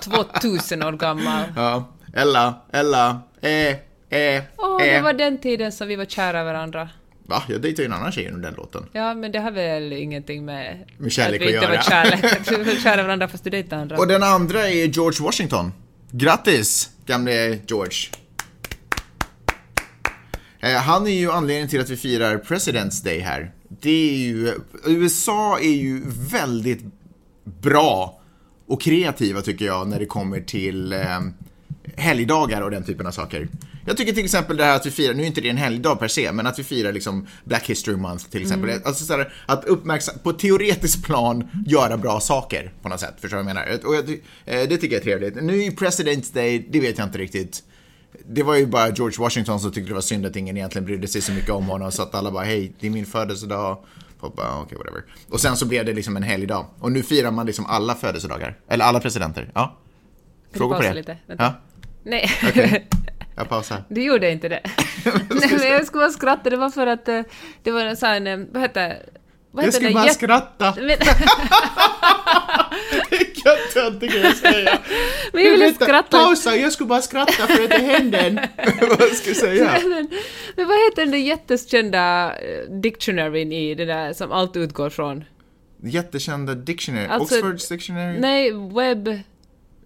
[0.01, 1.43] 2000 år gammal.
[1.57, 3.77] Ja, Ella, Ella, eh,
[4.09, 5.03] eh, Åh, det eh.
[5.03, 6.89] var den tiden som vi var kära varandra.
[7.27, 7.43] Va?
[7.49, 8.87] Jag dejtade ju en annan tjej under den låten.
[8.93, 10.91] Ja, men det har väl ingenting med...
[10.99, 11.83] Med kärlek att vi att inte var göra.
[11.83, 12.25] kärlek.
[12.25, 13.99] Att vi var kära varandra fast du dejtade andra.
[13.99, 15.73] Och den andra är George Washington.
[16.11, 17.97] Grattis, gamle George.
[20.61, 23.53] Eh, Han är ju anledningen till att vi firar President's Day här.
[23.69, 24.53] Det är ju,
[24.87, 26.85] USA är ju väldigt
[27.45, 28.21] bra
[28.67, 31.21] och kreativa tycker jag när det kommer till eh,
[31.97, 33.49] helgdagar och den typen av saker.
[33.87, 35.99] Jag tycker till exempel det här att vi firar, nu är inte det en helgdag
[35.99, 38.81] per se, men att vi firar liksom Black History Month till exempel.
[38.85, 43.15] Alltså så här, att uppmärksamma, på teoretiskt plan göra bra saker på något sätt.
[43.21, 43.87] Förstår du vad jag menar?
[43.87, 44.11] Och jag,
[44.45, 45.43] eh, det tycker jag är trevligt.
[45.43, 47.63] Nu är ju President's Day, det vet jag inte riktigt.
[48.27, 51.09] Det var ju bara George Washington som tyckte det var synd att ingen egentligen brydde
[51.09, 53.79] sig så mycket om honom, så att alla bara hej, det är min födelsedag.
[54.21, 55.05] Folk bara, okej, whatever.
[55.29, 56.67] Och sen så blev det liksom en helgdag.
[56.79, 58.59] Och nu firar man liksom alla födelsedagar.
[58.69, 59.51] Eller alla presidenter.
[59.55, 59.79] Ja.
[60.53, 60.95] Frågor på det?
[60.95, 61.19] lite?
[61.27, 61.45] Vänta.
[61.45, 61.55] Ja,
[62.05, 62.31] Nej.
[62.49, 62.89] Okej.
[63.37, 63.85] jag pausar.
[63.89, 64.61] Du gjorde inte det.
[65.31, 67.23] Nej, men jag skulle bara skratta, det var för att eh,
[67.63, 69.03] det var en sån, eh, vad heter
[69.51, 69.95] vad Jag skulle det?
[69.95, 70.75] bara Jätte- skratta.
[70.81, 70.99] Men,
[73.11, 74.79] Vilka töntiga jag säga.
[75.33, 76.19] men jag ville skratta.
[76.19, 78.35] Pausa, jag skulle bara skratta för att det hände en.
[78.89, 79.79] Vad ska jag säga?
[79.83, 80.09] Men,
[80.57, 85.25] men vad heter den där jättekända eh, dictionaryn i det där som allt utgår från?
[85.83, 87.07] Jättekända dictionary.
[87.07, 88.19] Alltså- Oxfords dictionary.
[88.19, 89.21] Nej, webb...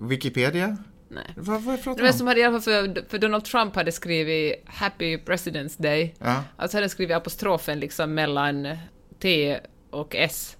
[0.01, 0.77] Wikipedia.
[1.11, 1.25] Nej.
[1.37, 2.29] Vad, vad Det pratar var du som om?
[2.29, 2.63] hade i alla fall
[2.95, 6.15] för, för Donald Trump hade skrivit Happy President's Day.
[6.19, 6.45] Ja.
[6.57, 8.69] Alltså hade han skrivit apostrofen liksom mellan
[9.23, 9.59] T
[9.91, 10.55] och S.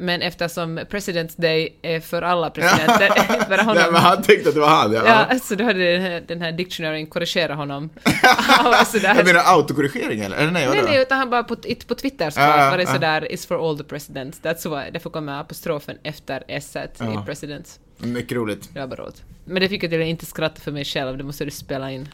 [0.00, 3.08] Men eftersom President's Day är för alla presidenter,
[3.48, 3.82] för Nej, honom.
[3.92, 4.92] men han tänkte att det var han.
[4.92, 5.02] Ja.
[5.06, 7.90] Ja, alltså då hade den här, den här dictionaryn korrigerat honom.
[8.86, 9.14] Sådär.
[9.16, 10.36] Jag menar autokorrigering eller?
[10.36, 11.56] eller nej, Nej, nej, utan han bara på,
[11.88, 12.92] på Twitter så Ja, var det ja.
[12.92, 14.40] sådär “It's for all the presidents”.
[14.42, 14.90] That's why.
[14.90, 17.22] Därför kommer apostrofen efter s Ja.
[17.22, 17.80] i presidents.
[17.96, 18.74] Mycket roligt.
[18.74, 19.22] Det var bara roligt.
[19.48, 21.92] Men det fick jag till att inte skratta för mig själv, det måste du spela
[21.92, 22.08] in.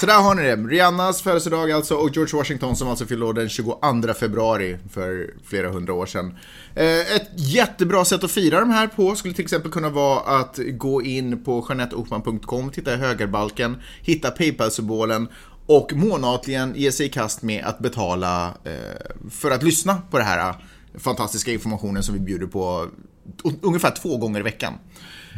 [0.00, 0.56] Så där har ni det.
[0.56, 3.78] Rihannas födelsedag alltså och George Washington som alltså fyllde år den 22
[4.20, 6.38] februari för flera hundra år sedan.
[6.74, 10.58] Eh, ett jättebra sätt att fira de här på skulle till exempel kunna vara att
[10.72, 15.28] gå in på janetteokman.com, titta i högerbalken, hitta Paypal-symbolen
[15.66, 20.26] och månatligen ge sig i kast med att betala eh, för att lyssna på den
[20.26, 20.54] här eh,
[20.98, 22.86] fantastiska informationen som vi bjuder på
[23.62, 24.74] ungefär två gånger i veckan.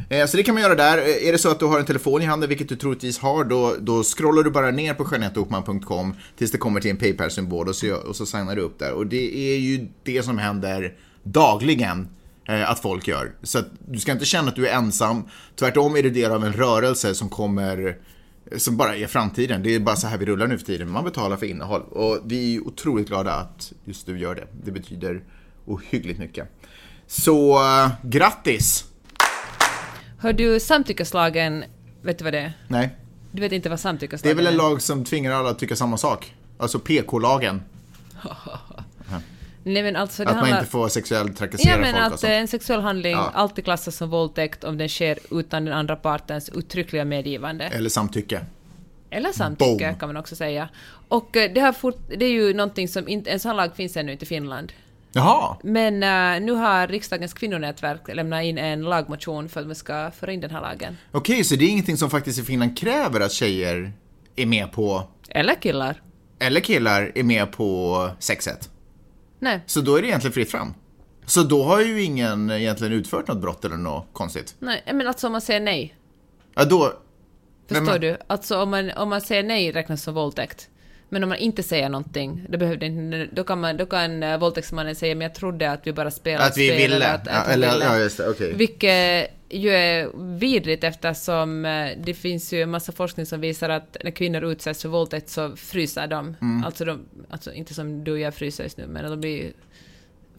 [0.08, 0.98] Eh, så det kan man göra där.
[0.98, 3.44] Eh, är det så att du har en telefon i handen, vilket du troligtvis har,
[3.44, 7.76] då, då scrollar du bara ner på Jeanetteokman.com tills det kommer till en Paypal-symbol och
[7.76, 8.92] så, och så signar du upp där.
[8.92, 12.08] Och det är ju det som händer dagligen
[12.48, 13.32] eh, att folk gör.
[13.42, 15.22] Så att du ska inte känna att du är ensam.
[15.56, 17.96] Tvärtom är du del av en rörelse som kommer
[18.56, 19.62] som bara är framtiden.
[19.62, 20.90] Det är bara så här vi rullar nu för tiden.
[20.90, 21.82] Man betalar för innehåll.
[21.82, 24.46] Och vi är otroligt glada att just du gör det.
[24.64, 25.22] Det betyder
[25.66, 26.48] ohyggligt mycket.
[27.06, 27.60] Så
[28.02, 28.89] grattis!
[30.20, 31.64] Hör du samtyckeslagen,
[32.02, 32.52] vet du vad det är?
[32.68, 32.90] Nej,
[33.32, 35.76] Du vet inte vad det är samtyckeslagen väl en lag som tvingar alla att tycka
[35.76, 36.34] samma sak.
[36.58, 37.62] Alltså PK-lagen.
[39.64, 40.58] Nej men alltså det Att man handlar...
[40.58, 42.24] inte får sexuellt trakassera Ja men folk att sånt.
[42.30, 43.30] eh, en sexuell handling Ja.
[43.34, 47.64] alltid klassas som våldtäkt om den sker utan den andra partens uttryckliga medgivande.
[47.64, 48.44] Eller samtycke.
[49.10, 49.94] Eller samtycke Boom.
[49.98, 50.68] kan man också säga.
[51.08, 53.30] Och eh, det, har fort, det är ju någonting som inte...
[53.30, 54.72] En sån lag finns ännu inte i Finland.
[55.12, 60.10] Jaha, Men eh, nu har riksdagens kvinnonätverk lämnat in en lagmotion för att man ska
[60.10, 60.96] föra in den här lagen.
[61.12, 63.92] okej, så det är ingenting som faktiskt i Finland kräver att tjejer
[64.36, 66.02] är med på, Eller killar.
[66.38, 68.70] eller killar är med på sexet.
[69.38, 70.74] Nej, Så då är det egentligen fritt fram.
[71.26, 74.54] Så då har ju ingen egentligen utfört något brott eller något konstigt.
[74.58, 75.94] nej, men alltså om man säger nej.
[76.54, 76.92] Ja, då...
[77.68, 78.16] Förstår men- du?
[78.26, 80.68] Alltså om man, om man säger nej räknas som våldtäkt.
[81.12, 84.38] Men om man inte säger någonting, då, behövde inte, då kan, man, då kan uh,
[84.38, 86.96] våldtäktsmannen säga men jag trodde att vi bara spelade Att vi spel, ville.
[86.96, 87.84] Eller att, ja, att vi eller, ville.
[87.84, 88.52] ja, just det, okej.
[88.54, 93.96] Vilket ju är vidrigt eftersom eh, det finns ju en massa forskning som visar att
[94.04, 96.36] när kvinnor utsätts för våldtäkt så fryser de.
[96.40, 96.64] Mm.
[96.64, 99.52] Alltså, de, alltså inte som du och jag fryser just nu, men de blir...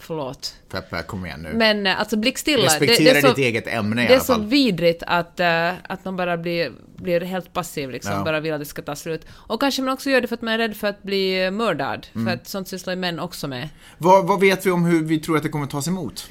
[0.04, 0.56] Förlåt.
[0.72, 1.50] Peppe, kom igen nu.
[1.54, 2.66] Men eh, alltså blickstilla.
[2.66, 6.06] Respektera det är så, ditt eget ämne i det är så vidrigt att, eh, att
[6.06, 8.24] man bara blir, blir helt passiv liksom, Ja.
[8.24, 9.26] bara vill att det ska ta slut.
[9.32, 12.08] Och kanske man också gör det för att man är rädd för att bli mördad,
[12.16, 12.28] Mm.
[12.28, 13.70] för att sånt sysslar ju män också med.
[13.98, 16.28] Vad, vad vet vi om hur vi tror att det kommer tas emot?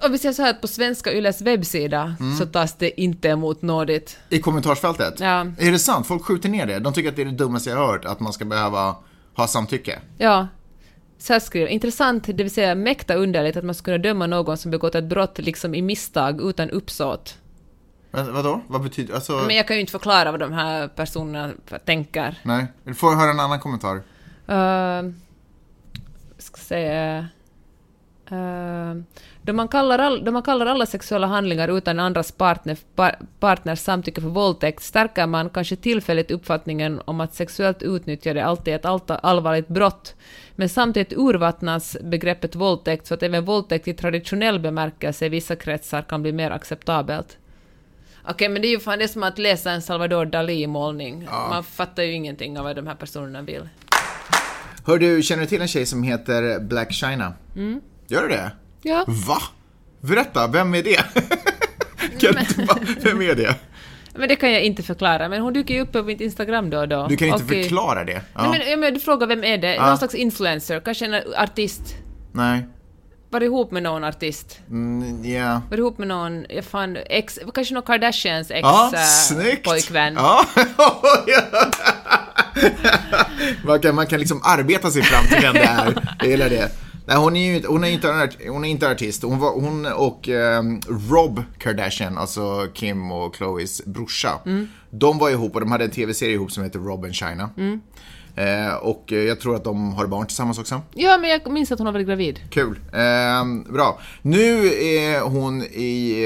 [0.00, 2.36] Om vi säger så här att på svenska Yles webbsida Mm.
[2.38, 4.18] så tas det inte emot nådigt.
[4.28, 5.20] I kommentarsfältet?
[5.20, 5.46] Ja.
[5.58, 6.06] Är det sant?
[6.06, 6.78] Folk skjuter ner det.
[6.78, 8.96] De tycker att det är det dummaste jag har hört, att man ska behöva
[9.34, 9.98] ha samtycke.
[10.18, 10.46] Ja.
[11.22, 14.56] Så här skriver Intressant, det vill säga mäkta underligt att man skulle kunna döma någon
[14.56, 17.38] som begått ett brott liksom i misstag utan uppsåt.
[18.10, 18.60] Men, vadå?
[18.66, 19.14] Vad betyder...
[19.14, 19.32] Alltså...
[19.32, 21.52] Men jag kan ju inte förklara vad de här personerna
[21.84, 22.38] tänker.
[22.42, 22.66] Nej.
[22.84, 23.96] Du får höra en annan kommentar.
[23.96, 25.12] Uh,
[26.38, 27.28] ska säga...
[28.30, 28.94] Eh,
[29.42, 33.78] då, man kallar all, då man kallar alla sexuella handlingar utan andras partner, par, partners
[33.78, 38.84] samtycke för våldtäkt stärker man kanske tillfälligt uppfattningen om att sexuellt utnyttjande alltid är ett
[38.84, 40.14] allt, allvarligt brott.
[40.56, 46.02] Men samtidigt urvattnas begreppet våldtäkt så att även våldtäkt i traditionell bemärkelse i vissa kretsar
[46.02, 47.38] kan bli mer acceptabelt.
[48.24, 51.28] Okej, men det är ju fan det är som att läsa en Salvador Dalí-målning.
[51.50, 53.68] Man fattar ju ingenting av vad de här personerna vill.
[54.86, 57.32] Hör du, känner du till en tjej som heter Black China?
[57.56, 57.80] Mm.
[58.06, 58.50] Gör du det?
[58.82, 59.04] Ja.
[59.06, 59.42] Va?
[60.00, 60.96] Berätta, vem är det?
[62.20, 63.54] kan bara, vem är det?
[64.14, 66.78] Men det kan jag inte förklara, men hon dyker ju upp på mitt Instagram då
[66.78, 67.06] och då.
[67.08, 68.22] Du kan inte Och, eh, förklara det.
[68.34, 68.42] Ja.
[68.42, 69.80] Nej, men, ja, men du frågar vem är det?
[69.80, 71.82] Någon slags influencer, kanske en artist.
[72.32, 72.66] Nej.
[73.30, 74.60] Var ihop med någon artist?
[74.70, 75.62] Mm, ja.
[75.70, 79.00] Var ihop med någon, ja fan, ex, kanske någon Kardashians ex Ja, äh.
[80.14, 80.44] Ja.
[83.64, 86.14] man, kan, man kan liksom arbeta sig fram till vem det är.
[86.18, 86.70] Jag gillar det.
[87.06, 89.22] Nej, hon är ju hon är inte, hon är inte artist.
[89.22, 94.38] Hon, var, hon och ehm, Rob Kardashian, alltså Kim och Chloes brorsa,
[94.90, 97.50] de var ihop och de hade en tv-serie ihop som heter Rob and China.
[98.34, 100.80] Eh, och eh, jag tror att de har barn tillsammans också.
[100.94, 102.40] Ja, men jag minns att hon har varit gravid.
[102.50, 102.78] Kul.
[102.92, 104.00] Ehm, bra.
[104.22, 106.22] Nu är hon i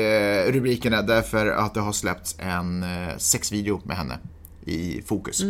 [0.47, 4.19] eh, rubrikerna därför att det har släppts en eh, sexvideo med henne
[4.65, 5.43] i fokus.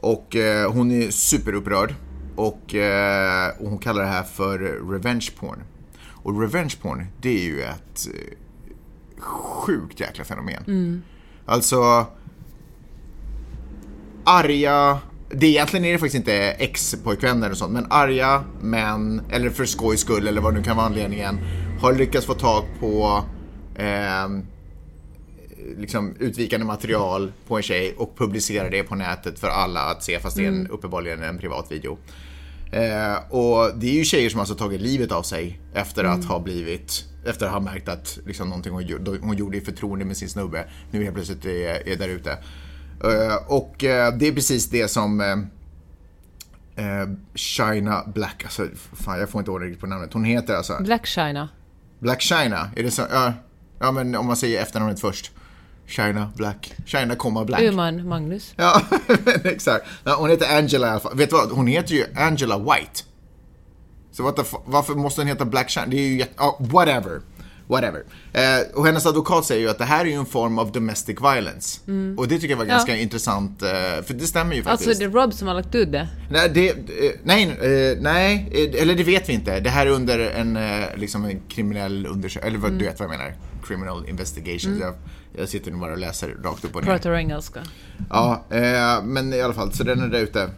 [0.00, 1.94] Och eh, hon är superupprörd.
[2.40, 4.58] Och, eh, och hon kallar det här för
[4.92, 5.62] revenge porn.
[6.08, 10.62] Och revenge porn, det är ju ett eh, sjukt jäkla fenomen.
[11.46, 12.06] Alltså,
[14.24, 14.98] arga,
[15.30, 20.00] det egentligen är det faktiskt inte ex-pojkvänner och sånt, men arga män, eller för skojs
[20.00, 21.38] skull eller vad nu kan vara anledningen,
[21.80, 23.24] har lyckats få tag på
[23.76, 24.46] ehm,
[25.78, 30.20] liksom utvikande material på en tjej och publicera det på nätet för alla att se
[30.20, 31.98] fast det är en, uppenbarligen en privat video.
[32.72, 36.38] Eh, och det är ju tjejer som alltså tagit livet av sig efter att ha
[36.40, 40.16] blivit efter att ha märkt att liksom, någonting hon, gjorde- hon gjorde i förtroende med
[40.16, 42.30] sin snubbe nu helt plötsligt är, är där ute.
[43.04, 49.28] Eh, och eh, det är precis det som eh, eh, China Black, alltså fan jag
[49.30, 50.12] får inte ordning på namnet.
[50.12, 51.48] Hon heter alltså Black China.
[51.98, 53.02] Black China, är det så?
[53.10, 53.32] Ja,
[53.80, 55.32] ja men om man säger efternamnet först.
[55.90, 57.62] China Black, China, komma Black.
[57.62, 58.54] Uman Magnus.
[58.56, 58.82] Ja,
[59.44, 59.86] exakt.
[60.04, 61.16] Ja, hon heter Angela i alla fall.
[61.16, 61.50] Vet du vad?
[61.50, 63.02] Hon heter ju Angela White.
[64.12, 64.22] Så
[64.64, 65.86] varför måste hon heta Black China?
[65.86, 66.32] Det är ju jätte...
[66.36, 67.20] ja, whatever.
[67.66, 68.02] Whatever.
[68.32, 71.16] Eh, och hennes advokat säger ju att det här är ju en form av domestic
[71.20, 71.80] violence.
[72.16, 73.68] Och det tycker jag var ganska intressant, eh,
[74.04, 74.88] för det stämmer ju faktiskt.
[74.88, 76.08] Alltså det är Rob som har lagt ut det.
[76.30, 76.76] Nej, det, eh,
[77.22, 79.60] nej, eh, nej, eh, eller det vet vi inte.
[79.60, 83.08] Det här är under en, eh, liksom en kriminell undersökning, eller vad, du vet vad
[83.08, 83.34] jag menar.
[83.66, 84.78] Criminal investigation.
[84.80, 84.94] Jag,
[85.36, 86.90] jag sitter nu bara och läser rakt upp och ner.
[86.90, 87.60] Pratar engelska.
[88.10, 90.50] Ja, eh, men i alla fall, så den är där ute.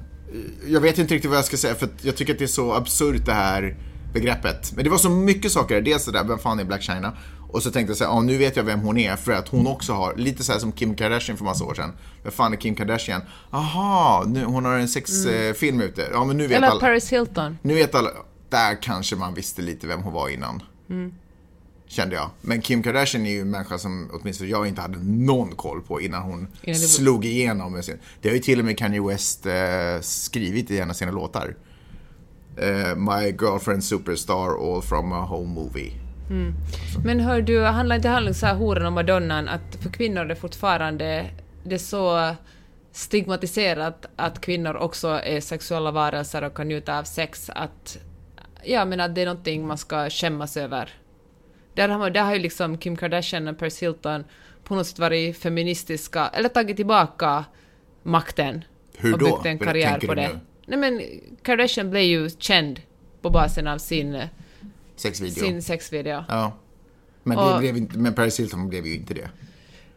[0.67, 2.73] Jag vet inte riktigt vad jag ska säga för jag tycker att det är så
[2.73, 3.77] absurt det här
[4.13, 4.73] begreppet.
[4.75, 7.13] Men det var så mycket saker, dels det där, vem fan är Black China?
[7.53, 9.49] Och så tänkte jag så här, ja nu vet jag vem hon är för att
[9.49, 11.93] hon också har, lite så här som Kim Kardashian för massa år sedan.
[12.23, 13.23] Vem fan är Kim Kardashian?
[13.51, 16.09] Aha, nu, hon har en sexfilm ute.
[16.13, 16.81] Ja men nu vet Eller alla.
[16.81, 17.59] Paris Hilton.
[17.63, 18.11] Nu vet alla,
[18.49, 20.63] där kanske man visste lite vem hon var innan.
[21.93, 22.31] Kände jag.
[22.41, 26.01] Men Kim Kardashian är ju en människa som åtminstone jag inte hade någon koll på
[26.01, 27.73] innan hon det- slog igenom.
[27.73, 29.53] med sin- Det har ju till och med Kanye West eh,
[30.01, 31.57] skrivit i en av sina låtar.
[32.57, 35.93] Eh, My girlfriend superstar all from a home movie.
[37.05, 40.25] Men hör du, handlar inte handling så här horan och madonnan att för kvinnor är
[40.27, 41.31] det fortfarande
[41.65, 42.35] det är så
[42.93, 47.99] stigmatiserat att kvinnor också är sexuella varelser och kan njuta av sex att
[48.65, 50.91] ja men att det är någonting man ska skämmas över.
[51.75, 54.25] Där har, man, där har ju liksom Kim Kardashian och Paris Hilton
[54.65, 57.45] på något sätt varit feministiska, eller tagit tillbaka
[58.03, 58.65] makten.
[58.97, 59.27] Hur och då?
[59.27, 60.29] byggt en karriär på det.
[60.29, 60.41] nu?
[60.67, 61.03] Nej men
[61.43, 62.81] Kardashian blev ju känd
[63.23, 64.23] på basen av sin,
[64.97, 65.45] Sexvideo.
[65.45, 66.25] sin sexvideo.
[66.29, 66.53] Ja.
[67.23, 69.29] Men, det Och- blev inte, men Paris Hilton blev ju inte det.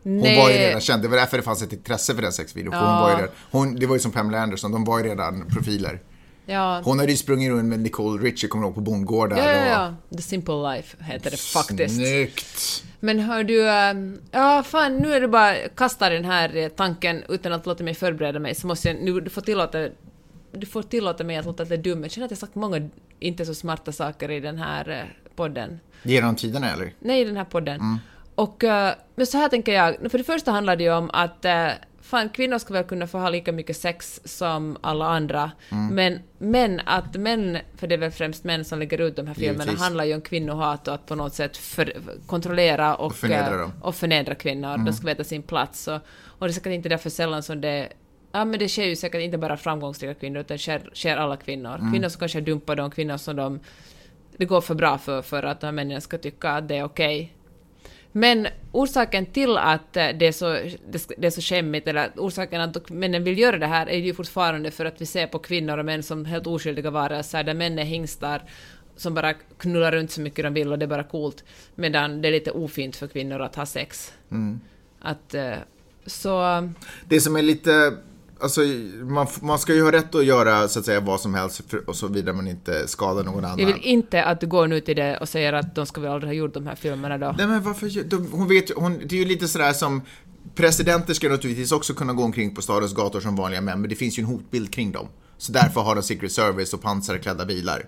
[0.03, 0.37] Hon Nej.
[0.37, 2.71] var ju redan känd, det var därför det fanns ett intresse för den sexvideon.
[2.71, 3.01] För hon Ja.
[3.01, 6.01] var ju redan, hon, det var ju som Pamela Anderson, de var ju redan profiler.
[6.45, 9.37] Ja, Hon hade ju sprungit runt med Nicole Richie, kommer du ihåg, på bondgårdar.
[9.37, 9.67] ja, ja, och-
[10.11, 10.15] ja.
[10.17, 11.95] The Simple Life heter det faktiskt.
[11.95, 12.83] Snyggt!
[12.99, 17.23] Men hör du, ähm, ja fan nu är det bara kasta den här eh, tanken
[17.29, 19.87] utan att låta mig förbereda mig så måste jag, nu du får tillåta
[20.51, 22.01] du får tillåta mig att låta lite dum.
[22.03, 25.79] Jag känner att jag sagt många inte så smarta saker i den här eh, podden.
[26.03, 26.93] Genom tiderna eller?
[26.99, 27.99] Nej, i den här podden.
[28.35, 31.45] Och, eh, men så här tänker jag, för det första handlar det ju om att
[32.05, 35.51] fan, kvinnor ska väl kunna få ha lika mycket sex som alla andra.
[35.91, 39.33] Men, men att män, för det är väl främst män som lägger ut de här
[39.33, 39.81] filmerna, Givetvis.
[39.81, 41.93] handlar ju om kvinnohat och att på något sätt för,
[42.27, 43.71] kontrollera och, Och förnedra eh, dem.
[43.81, 44.85] och förnedra kvinnor.
[44.85, 45.87] De ska veta sin plats.
[45.87, 47.89] Och, och det är säkert inte därför sällan som det
[48.31, 51.91] Ja men det sker ju säkert inte bara framgångsrika kvinnor utan sker, sker alla kvinnor.
[51.91, 53.59] Kvinnor som kanske dumpar dem, kvinnor som de
[54.37, 56.83] det går för bra för, för att de här männen ska tycka att det är
[56.83, 57.33] okej.
[58.17, 60.45] Men orsaken till att det är så,
[61.17, 64.71] det, är så skämmigt, eller orsaken att männen vill göra det här, är ju fortfarande
[64.71, 67.83] för att vi ser på kvinnor och män som helt oskyldiga varelser, där män är
[67.83, 68.41] hingstar
[68.95, 71.43] som bara knullar runt så mycket de vill och det är bara coolt,
[71.75, 74.13] medan det är lite ofint för kvinnor att ha sex.
[74.99, 75.55] Att, eh,
[76.05, 76.69] så...
[77.05, 77.93] Det som är lite,
[78.39, 78.61] alltså
[79.03, 81.95] man, man ska ju ha rätt att göra så att säga vad som helst och
[81.95, 83.59] så vidare man inte skadar någon annan.
[83.59, 86.11] Jag vill inte att du går nu till det och säger att de ska väl
[86.11, 87.35] aldrig ha gjort de här filmerna då.
[87.37, 90.01] Nej men varför, de, hon vet hon, det är ju lite sådär som
[90.55, 93.95] Presidenter ska naturligtvis också kunna gå omkring på stadens gator som vanliga män, men det
[93.95, 95.07] finns ju en hotbild kring dem.
[95.37, 97.85] Så därför har de Secret Service och pansarklädda bilar.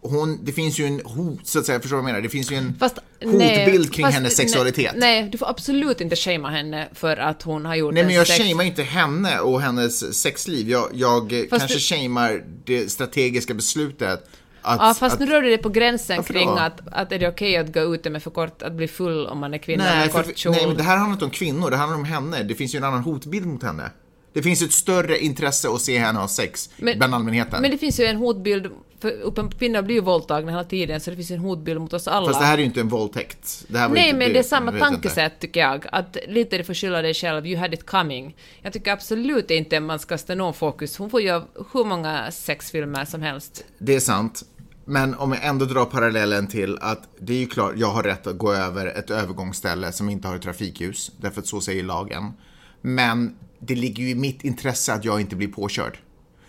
[0.00, 2.22] Hon, det finns ju en hot, så att säga, förstår du vad jag menar?
[2.22, 4.92] Det finns ju en Fast, hotbild nej, kring fast, hennes sexualitet.
[4.96, 8.06] Nej, nej, du får absolut inte shamea henne för att hon har gjort Nej en
[8.06, 8.38] men jag sex...
[8.44, 10.70] shamear inte henne och hennes sexliv.
[10.70, 14.28] Jag, jag kanske du- shamear det strategiska beslutet
[14.62, 14.80] att...
[14.80, 17.56] Ja, fast att, nu rör du dig på gränsen kring att, att är det okej
[17.56, 20.12] att gå ute med för kort, att bli full om man är kvinna nej, med
[20.12, 20.52] för, kort kjol.
[20.52, 22.42] nej, men det här handlar inte om kvinnor, det handlar om henne.
[22.42, 23.90] Det finns ju en annan hotbild mot henne.
[24.32, 27.62] Det finns ett större intresse att se henne ha sex Men- bland allmänheten.
[27.62, 28.66] Men det finns ju en hotbild,
[29.00, 32.26] för kvinnor blir ju våldtagna hela tiden, så det finns en hotbild mot oss alla.
[32.26, 33.64] Fast det här är ju inte en våldtäkt.
[33.68, 34.90] Det Nej, inte, men det är samma vet inte.
[34.90, 35.86] tankesätt tycker jag.
[35.92, 38.36] Att lite får skylla dig själv, you had it coming.
[38.62, 40.18] Jag tycker absolut inte man ska
[40.52, 40.96] fokus.
[40.96, 43.64] Hon får göra hur många sexfilmer som helst.
[43.78, 44.42] Det är sant.
[44.84, 48.26] Men om jag ändå drar parallellen till att det är ju klart, jag har rätt
[48.26, 52.32] att gå över ett övergångsställe som inte har ett trafikljus, därför att så säger lagen.
[52.80, 55.98] Men det ligger ju i mitt intresse att jag inte blir påkörd.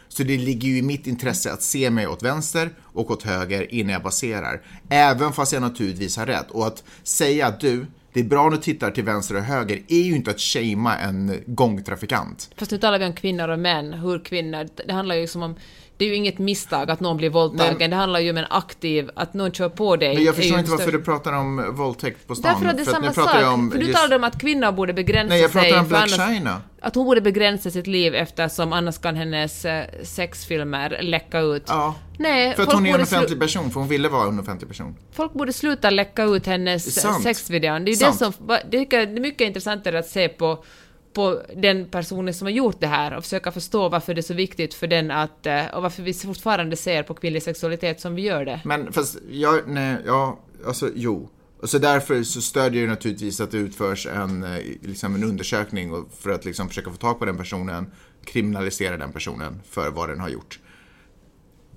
[0.09, 3.73] Så det ligger ju i mitt intresse att se mig åt vänster och åt höger
[3.73, 4.61] innan jag baserar.
[4.89, 6.51] Även fast jag naturligtvis har rätt.
[6.51, 9.81] Och att säga att du, det är bra om du tittar till vänster och höger,
[9.87, 12.49] är ju inte att shamea en gångtrafikant.
[12.57, 14.67] Fast nu talar vi om kvinnor och män, hur kvinnor...
[14.87, 15.55] Det handlar ju som om...
[15.97, 17.87] Det är ju inget misstag att någon blir våldtagen, Nej.
[17.87, 19.09] det handlar ju om en aktiv...
[19.15, 20.15] Att någon kör på dig.
[20.15, 22.53] Men jag förstår inte varför större- du pratar om våldtäkt på stan.
[22.53, 23.53] Därför att det är samma sak.
[23.53, 25.61] om för du just- talade om att kvinnor borde begränsa Nej, jag sig.
[25.61, 26.61] pratar om för Black annars- China.
[26.81, 31.63] Att hon borde begränsa sitt liv eftersom annars kan hennes eh, sexfilmer läcka ut.
[31.67, 31.95] Ja.
[32.19, 34.95] Nej, För att hon är en offentlig person, för hon ville vara en offentlig person.
[35.11, 37.23] Folk borde sluta läcka ut hennes sant.
[37.23, 37.85] sexvideon.
[37.85, 38.33] Det är ju det som...
[38.69, 40.63] Det är mycket intressantare att se på,
[41.13, 44.33] på den personen som har gjort det här och försöka förstå varför det är så
[44.33, 45.45] viktigt för den att...
[45.45, 48.61] Eh, och varför vi fortfarande ser på kvinnlig sexualitet som vi gör det.
[48.65, 51.29] Men fast, jag, nej, ja, alltså jo.
[51.61, 56.05] Och så därför så stödjer jag naturligtvis att det utförs en, eh, liksom en undersökning
[56.19, 57.91] för att liksom försöka få tag på den personen,
[58.25, 60.59] kriminalisera den personen för vad den har gjort.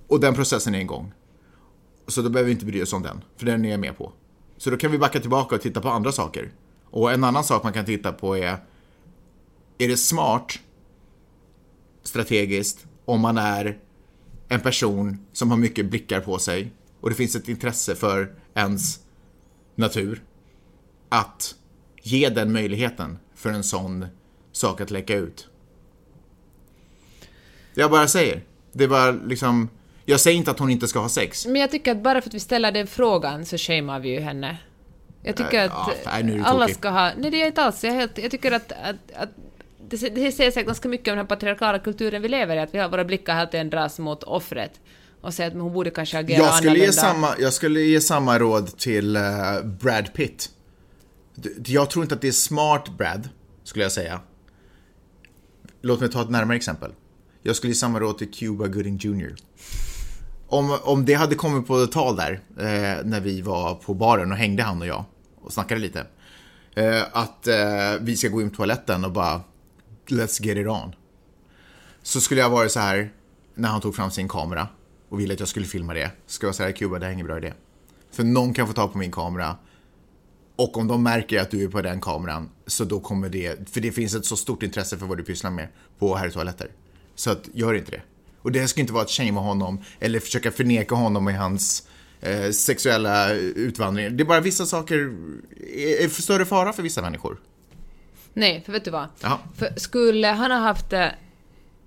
[0.07, 1.13] Och den processen är igång.
[2.09, 4.13] Så då behöver vi inte bry oss om den, för den är jag med på.
[4.57, 6.51] Så då kan vi backa tillbaka och titta på andra saker.
[6.91, 8.57] Och en annan sak man kan titta på är,
[9.81, 10.59] är det smart,
[12.03, 13.79] strategiskt, om man är
[14.49, 19.01] en person som har mycket blickar på sig och det finns ett intresse för ens
[19.75, 20.23] natur
[21.09, 21.55] att
[22.03, 24.07] ge den möjligheten för en sån
[24.53, 25.49] sak att läcka ut.
[27.75, 28.43] Jag bara säger.
[28.73, 29.69] Det var liksom...
[30.05, 31.47] Jag säger inte att hon inte ska ha sex.
[31.47, 34.21] Men jag tycker att bara för att vi ställer den frågan så shamear vi ju
[34.21, 34.59] henne.
[35.23, 37.13] Jag tycker Nej, att ja, alla ska ha...
[37.17, 37.85] Nej, det är inte alls.
[37.85, 39.31] Jag, helt, jag tycker att, att, att
[39.91, 42.75] det, det säger säkert ganska mycket om den här patriarkala kulturen vi lever i, att
[42.75, 44.81] vi har våra blickar hela tiden dras mot offret
[45.21, 46.93] och säger att hon borde kanske agera Jag skulle, ge annorlunda.
[46.93, 49.23] samma, jag skulle ge samma råd till eh,
[49.81, 50.51] Brad Pitt.
[51.67, 53.29] Jag tror inte att det är smart Brad,
[53.65, 54.21] skulle jag säga.
[55.83, 56.91] Låt mig ta ett närmare exempel.
[57.43, 59.35] Jag skulle ge samma råd till Cuba Gooding Jr.
[60.49, 64.39] Om, om det hade kommit på tal där, eh, när vi var på baren och
[64.39, 65.05] hängde han och jag
[65.43, 66.07] och snackade lite.
[66.75, 67.57] Eh, att eh,
[68.01, 69.41] vi ska gå in på toaletten och bara
[70.11, 70.95] Let's get it on.
[72.03, 73.13] Så skulle jag varit så här
[73.55, 74.69] när han tog fram sin kamera
[75.09, 76.11] och ville att jag skulle filma det.
[76.27, 77.53] Ska jag säga Kuba, det här är ingen bra idé.
[78.11, 79.57] För någon kan få tag på min kamera
[80.57, 83.81] och om de märker att du är på den kameran så då kommer det, för
[83.81, 85.69] det finns ett så stort intresse för vad du pysslar med
[85.99, 86.71] på herrtoaletter.
[87.15, 88.03] Så att, gör inte det.
[88.39, 91.89] Och det ska inte vara att shamea honom eller försöka förneka honom i hans
[92.21, 94.17] eh, sexuella utvandring.
[94.17, 94.97] Det är bara vissa saker
[95.77, 97.41] är, är för större fara för vissa människor.
[98.35, 99.07] Nej, för vet du vad?
[99.23, 99.39] Jaha.
[99.59, 100.93] För skulle han ha haft...
[100.93, 101.07] eh,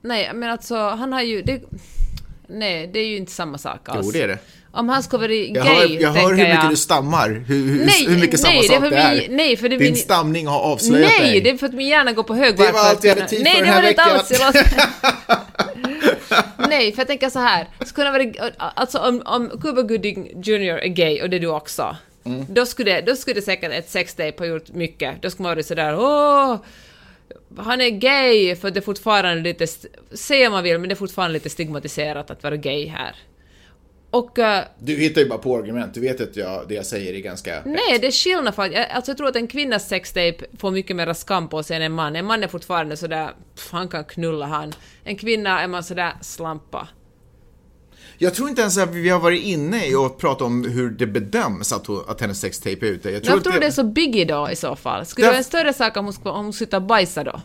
[0.02, 1.42] Nej, men alltså han har ju...
[1.42, 1.62] Det,
[2.48, 4.06] nej, det är ju inte samma sak alls.
[4.06, 4.38] Jo, det är det.
[4.72, 6.70] Om han skulle vara gay, Jag hör, jag hör hur mycket jag.
[6.70, 9.16] du stammar, hur, hur, Nej, hur mycket samma nej, det är sak för det är.
[9.16, 11.42] min- nej, för det Din min- stamning har avslöjat Nej, dig.
[11.42, 12.68] det är för att min hjärna går på högvarv.
[12.68, 14.32] Det var allt jag hade tid Nej, för det den här var det inte alls.
[14.32, 14.54] veckan.
[16.70, 17.68] Nej, för jag tänker så här.
[17.86, 21.48] Skulle det vara, alltså om, om Cuba Gooding Jr är gay, och det är du
[21.48, 21.96] också,
[22.26, 22.46] Mm.
[22.50, 25.22] då, skulle, då skulle säkert ett sextape ha gjort mycket.
[25.22, 26.58] Då skulle man vara sådär åh,
[27.58, 29.68] han är gay, för det är fortfarande lite,
[30.48, 33.16] om man vill, men det är fortfarande lite stigmatiserat att vara gay här.
[34.10, 37.14] Och eh, Du hittar ju bara på argument, du vet att jag, det jag säger
[37.14, 37.62] är ganska...
[37.66, 40.96] nej, det är skillnad för jag- alltså jag tror att en kvinnas sextape får mycket
[40.96, 42.16] mer skam på sig än en man.
[42.16, 44.74] En man är fortfarande sådär, pff, han kan knulla han.
[45.04, 46.88] En kvinna är man sådär slampa.
[48.24, 51.08] Jag tror inte ens att vi har varit inne i och pratat om hur det
[51.08, 53.10] bedöms att, hon- att hennes sextape är ute.
[53.10, 55.06] Jag Jag att tror det är så biggie då i så fall.
[55.06, 57.42] Skulle det vara en större sak om hon, om hon och bajsar då?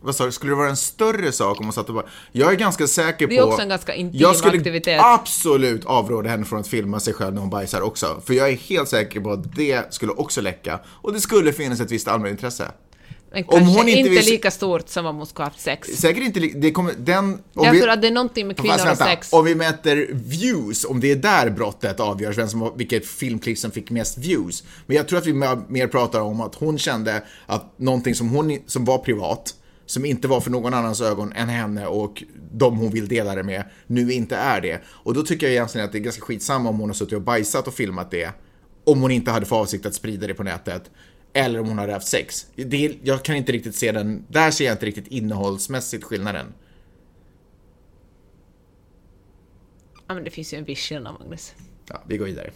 [0.00, 2.06] Vad sa du, skulle det vara en större sak om hon satt och bara...
[2.32, 3.30] Jag är ganska säker på...
[3.30, 5.00] Det är också en ganska intim Jag skulle aktivitet.
[5.02, 8.22] absolut avråda henne från att filma sig själv när hon bajsar också.
[8.26, 10.80] För jag är helt säker på att det skulle också läcka.
[10.86, 12.64] Och det skulle finnas ett visst allmänintresse.
[13.34, 15.88] Men Om hon inte inte, lika stort som om hon skulle ha haft sex.
[15.88, 16.40] Säkert inte...
[16.40, 16.92] Det kommer...
[16.98, 17.24] Den...
[17.54, 19.32] om Därför att det är någonting med kvinnor och sex.
[19.32, 23.70] Om vi mäter views, om det är där brottet avgörs, vem som, vilket filmklipp som
[23.70, 24.64] fick mest views.
[24.86, 28.28] Men jag tror att vi mer- mer pratar om att hon kände att någonting som,
[28.28, 29.54] hon, som var privat,
[29.86, 32.22] som inte var för någon annans ögon än henne och
[32.52, 34.80] de hon vill dela det med, nu inte är det.
[34.86, 37.22] Och då tycker jag egentligen att det är ganska skitsamma om hon har suttit och
[37.22, 38.30] bajsat och filmat det,
[38.84, 40.90] om hon inte hade för avsikt att sprida det på nätet.
[41.36, 42.46] Eller om hon hade haft sex.
[42.54, 46.46] Det, jag kan inte riktigt se den, där ser jag inte riktigt innehållsmässigt skillnaden.
[50.06, 51.54] Ja, men det finns ju en viss skillnad, Magnus.
[51.88, 52.50] Ja, vi går vidare.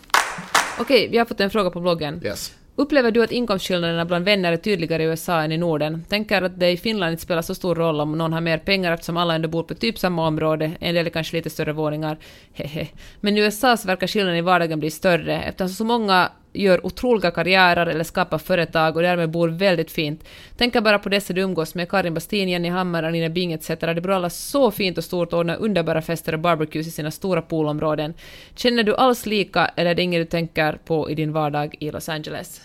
[0.79, 2.21] Okej, vi har fått en fråga på bloggen.
[2.25, 2.55] Yes.
[2.77, 6.05] Upplever du att inkomstskillnaderna bland vänner är tydligare i USA än i Norden?
[6.09, 8.93] Tänker att det i Finland inte spelar så stor roll om någon har mer pengar
[8.93, 12.19] eftersom alla ändå bor på typ samma område, en del kanske lite större våningar,
[12.53, 12.89] hehe.
[13.21, 17.31] Men i USA så verkar skillnaden i vardagen bli större eftersom så många gör otroliga
[17.31, 20.25] karriärer eller skapar företag och därmed bor väldigt fint.
[20.57, 23.69] Tänker bara på dessa du umgås med, Karin Bastin, Jenny Hammar, Anina Bing etc.
[23.69, 27.11] De bor alla så fint och stort och ordnar underbara fester och barbecues i sina
[27.11, 28.15] stora poolområden.
[28.55, 31.91] Känner du alls lika eller är det inget du tänker på i din vardag i
[31.91, 32.61] Los Angeles?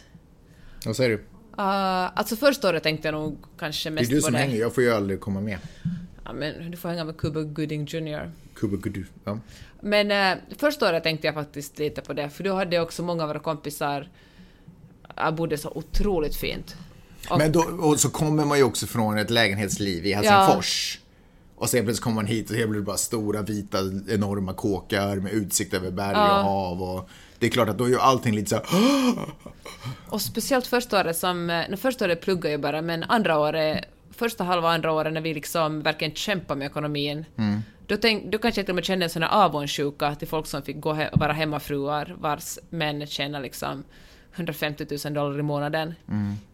[0.85, 1.15] Vad säger du?
[1.15, 4.39] Uh, alltså första året tänkte jag nog kanske Det är mest du på som det.
[4.39, 5.57] hänger, jag får ju aldrig komma med.
[6.25, 8.31] Ja, men du får hänga med Cuba Gooding Jr.
[8.55, 9.05] Kuba Gudu.
[9.23, 9.39] Ja.
[9.81, 13.23] Men uh, första året tänkte jag faktiskt lite på det, för då hade också många
[13.23, 14.09] av våra kompisar
[15.15, 16.75] jag bodde så otroligt fint.
[17.29, 20.99] Och, Men då, och så kommer man ju också från ett lägenhetsliv i Helsingfors.
[21.55, 23.77] Och sen plötsligt kommer man hit och helt blir det bara stora vita
[24.09, 26.83] enorma kåkar med utsikt över berg och hav.
[26.83, 27.09] Och
[27.39, 28.65] det är klart att då är ju allting lite så här,
[30.09, 31.49] och speciellt första året som...
[31.49, 33.85] eh, första året pluggade jag bara, men andra året,
[34.23, 37.25] första halva andra året när vi liksom verkligen kämpade med ekonomin,
[37.87, 40.47] då, tänk, då kanske jag till och med kände en sån här avundsjuka till folk
[40.47, 43.83] som fick gå he- vara hemmafruar vars män tjänar liksom
[44.35, 45.93] 150 000 dollar i månaden.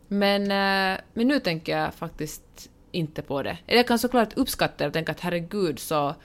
[0.07, 3.57] Men, eh, men nu tänker jag faktiskt inte på det.
[3.67, 6.15] Eller Jag kan såklart uppskatta det och tänka att herregud så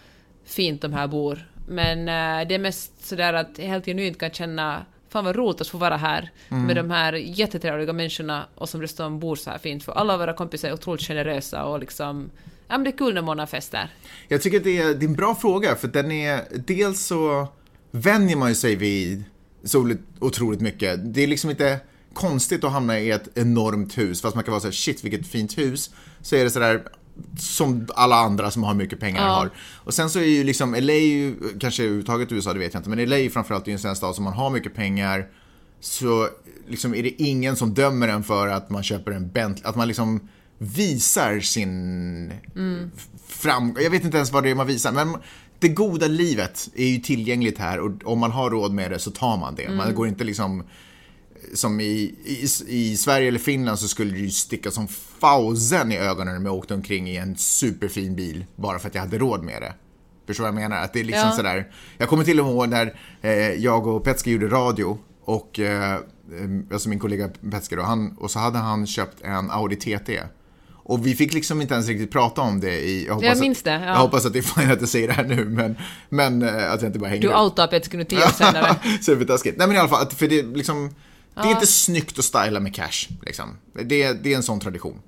[0.45, 1.49] fint de här bor.
[1.69, 4.85] Men eh, det är mest sådär att jag helt genuint kan känna
[5.15, 9.21] Fan vad roligt att få vara här med de här jättetrevliga människorna och som dessutom
[9.21, 9.85] bor så här fint.
[9.85, 12.31] För alla våra kompisar är otroligt generösa och liksom...
[12.69, 13.89] Ja men det är kul när man har fester.
[14.29, 16.45] Jag tycker att det är, det är en bra fråga, för den är...
[16.67, 17.49] Dels så
[17.91, 19.25] vänjer man ju sig vid
[19.65, 21.15] så otroligt mycket.
[21.15, 21.81] Det är liksom inte
[22.15, 25.27] konstigt att hamna i ett enormt hus, fast man kan vara så här, shit vilket
[25.27, 25.91] fint hus.
[26.23, 26.83] Så är det sådär
[27.39, 29.33] som alla andra som har mycket pengar Ja.
[29.33, 29.51] har.
[29.75, 32.81] Och sen så är ju liksom, LA är ju, kanske överhuvudtaget USA, det vet jag
[32.81, 35.27] inte, men LA är framförallt ju en sån stad som man har mycket pengar,
[35.81, 36.29] så
[36.69, 39.89] liksom är det ingen som dömer en för att man köper en Bentley, att man
[39.89, 42.33] liksom visar sin
[43.29, 43.77] fram...
[43.83, 45.17] Jag vet inte ens vad det är man visar, men
[45.59, 49.11] det goda livet är ju tillgängligt här och om man har råd med det så
[49.11, 49.71] tar man det.
[49.71, 50.65] Man går inte liksom
[51.55, 54.89] som i, i, i Sverige eller Finland så skulle det ju sticka som
[55.21, 59.03] fausen i ögonen om jag åkte omkring i en superfin bil bara för att jag
[59.03, 59.75] hade råd med det.
[60.27, 60.77] Förstår vad jag menar?
[60.83, 61.37] Att det är liksom Ja.
[61.37, 61.73] sådär.
[61.99, 65.99] Jag kommer till och med ihåg när eh, jag och Petski gjorde radio och eh,
[66.73, 70.21] alltså min kollega Petski då, han, och så hade han köpt en Audi TT.
[70.87, 73.07] Och vi fick liksom inte ens riktigt prata om det i...
[73.07, 73.81] Jag, hoppas Jag minns att, det, ja.
[73.85, 75.77] Jag hoppas att det är fint att jag säger det här nu, men,
[76.09, 78.77] men eh, att jag inte bara hänger Du outar Petski nu tio år senare.
[79.01, 79.59] Supertaskigt.
[79.59, 80.95] Nej men i alla fall, för det liksom...
[81.35, 83.57] Det är inte snyggt att styla med cash, liksom.
[83.73, 85.03] Det, det är en sån tradition.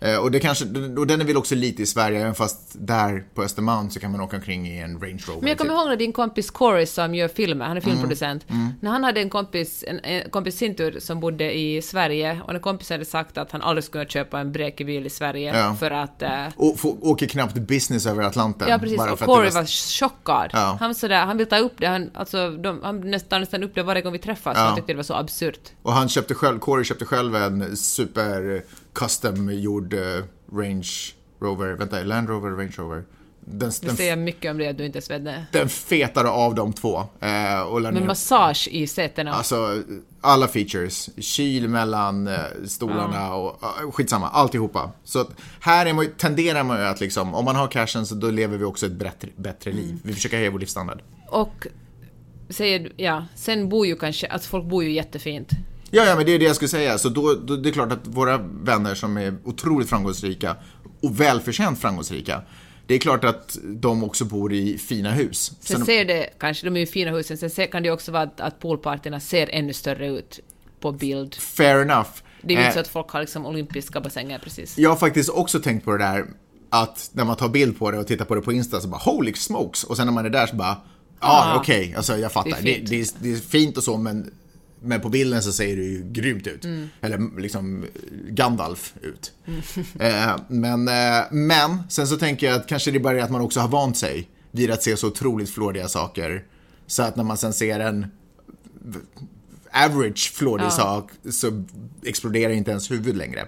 [0.00, 0.64] Eh, Och, det kanske,
[0.98, 4.10] och den är väl också lite i Sverige, även fast där på Östermalm så kan
[4.12, 5.40] man åka omkring i en Range Rover.
[5.40, 5.78] Men jag kommer typ.
[5.80, 8.44] ihåg när din kompis Corey som gör filmer, han är filmproducent,
[8.80, 12.54] när han hade en kompis, en, en kompis sin tur som bodde i Sverige och
[12.54, 15.76] en kompis hade sagt att han aldrig skulle köpa en bräkig bil i Sverige Ja.
[15.80, 16.22] för att...
[16.22, 18.68] eh, Och få, åker knappt business över Atlanten.
[18.68, 19.64] Ja precis, och Corey var
[20.00, 20.50] chockad.
[20.52, 20.76] Ja.
[20.80, 23.82] Han, sådär, han vill ta upp det, han, alltså, de, han nästan, nästan upp det
[23.82, 25.60] varje gång vi träffas, för han tyckte det var så absurt.
[25.82, 28.62] Och han köpte själv, Corey köpte själv en super
[28.94, 30.00] custom gjord eh,
[30.52, 30.88] Range
[31.40, 33.04] Rover, vänta, Land Rover, Range Rover.
[33.40, 36.72] den, Det den, säger mycket om det du inte ens vet den fetare av de
[36.72, 36.96] två.
[37.20, 39.32] Eh, och Men ner- massage i sätena.
[39.32, 39.82] Alltså,
[40.20, 41.10] alla features.
[41.18, 42.34] Kyl mellan eh,
[42.66, 44.90] stolarna och uh, skitsamma, alltihopa.
[45.04, 45.26] Så
[45.60, 48.58] här är man, tenderar man ju att liksom, om man har cashen så då lever
[48.58, 49.82] vi också ett bättre, bättre Mm.
[49.84, 49.98] liv.
[50.04, 51.02] Vi försöker höja vår livsstandard.
[51.28, 51.66] Och
[52.48, 55.48] säger du- ja, sen bor ju kanske, alltså folk bor ju jättefint.
[55.90, 56.98] Ja, ja, men det är det jag skulle säga.
[56.98, 60.56] Så då, då det är klart att våra vänner som är otroligt framgångsrika
[61.02, 62.42] och välförtjänt framgångsrika,
[62.86, 65.52] det är klart att de också bor i fina hus.
[65.60, 68.12] Sen de- ser det, kanske de är ju fina husen, sen ser, kan det också
[68.12, 70.40] vara att, att poolpartyerna ser ännu större ut
[70.80, 71.34] på bild.
[71.34, 72.08] Fair enough.
[72.42, 74.78] Det är ju Eh, inte så att folk har liksom olympiska bassänger precis.
[74.78, 76.24] Jag har faktiskt också tänkt på det där
[76.70, 79.00] att när man tar bild på det och tittar på det på Insta så bara
[79.00, 80.76] holy smokes och sen när man är där så bara
[81.20, 81.56] ja Ah.
[81.60, 82.50] okej, alltså jag fattar.
[82.50, 82.88] Det Det är fint.
[82.90, 84.30] det, är, det är fint och så men,
[84.84, 86.64] men på bilden så ser det ju grymt ut.
[86.64, 86.88] Mm.
[87.00, 87.84] Eller liksom
[88.28, 89.32] Gandalf ut.
[90.00, 93.30] eh, men, eh, men sen så tänker jag att kanske det är bara det att
[93.30, 96.44] man också har vant sig vid att se så otroligt flådiga saker.
[96.86, 98.06] Så att när man sen ser en
[99.72, 100.70] average flådig Ja.
[100.70, 101.64] sak så
[102.04, 103.46] exploderar inte ens huvud längre.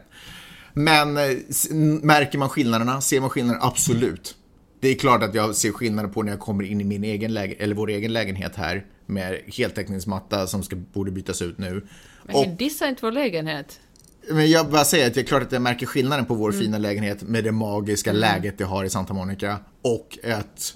[0.75, 1.31] Men eh,
[2.03, 3.01] märker man skillnaderna?
[3.01, 3.61] Ser man skillnader?
[3.63, 4.35] Absolut.
[4.81, 7.35] Det är klart att jag ser skillnader på när jag kommer in i min egen
[7.35, 11.87] läge, eller vår egen lägenhet här med heltäckningsmatta som ska, borde bytas ut nu.
[12.25, 13.81] Men Och, dissa inte vår lägenhet.
[14.31, 16.41] men jag bara säger att det är klart att jag märker skillnaden på Mm.
[16.43, 20.75] vår fina lägenhet med det magiska läget jag har i Santa Monica och ett,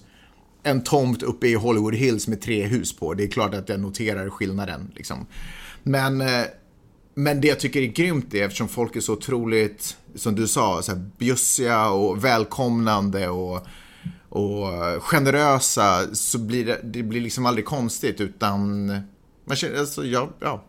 [0.63, 3.15] en tomt uppe i Hollywood Hills med tre hus på.
[3.15, 4.93] Det är klart att jag noterar skillnaden.
[4.97, 5.27] Liksom.
[5.83, 6.45] Men, eh,
[7.15, 10.83] men det jag tycker är grymt är eftersom folk är så otroligt, som du sa,
[10.83, 13.67] så här bjussiga och välkomnande och,
[14.31, 18.87] och generösa så blir det, det blir liksom aldrig konstigt utan
[19.45, 20.65] man känner, alltså, ja, ja,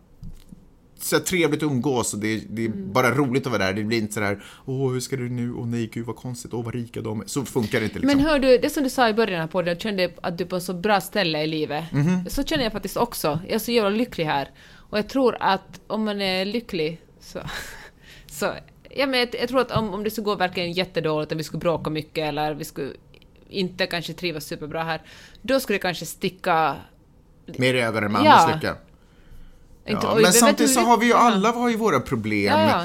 [1.00, 2.92] så trevligt att umgås och det, är- det är Mm.
[2.92, 3.72] bara roligt att vara där.
[3.72, 6.64] Det blir inte sådär, åh hur ska du nu, åh nej gud vad konstigt, åh
[6.64, 7.26] vad rika de är.
[7.26, 8.16] Så funkar det inte liksom.
[8.18, 10.44] Men hör du, det som du sa i början på det, jag kände att du
[10.44, 11.92] är på så bra ställe i livet.
[11.92, 12.24] Mhm.
[12.30, 13.40] Så känner jag faktiskt också.
[13.46, 14.50] Jag är så jävla lycklig här.
[14.90, 17.38] Och jag tror att om man är lycklig så...
[18.26, 18.52] så
[18.90, 21.44] ja, men jag, jag tror att om, om det skulle gå verkligen jättedåligt, om vi
[21.44, 22.90] skulle bråka mycket eller vi skulle
[23.52, 25.02] inte kanske trivas superbra här,
[25.42, 26.76] då skulle det kanske sticka...
[27.58, 28.32] Mer i ögonen med Ja.
[28.32, 28.76] andras lycka.
[29.86, 31.18] Inte, Ja, oj, men samtidigt så har vi ju Ja.
[31.18, 32.60] alla har ju våra problem.
[32.60, 32.84] Ja,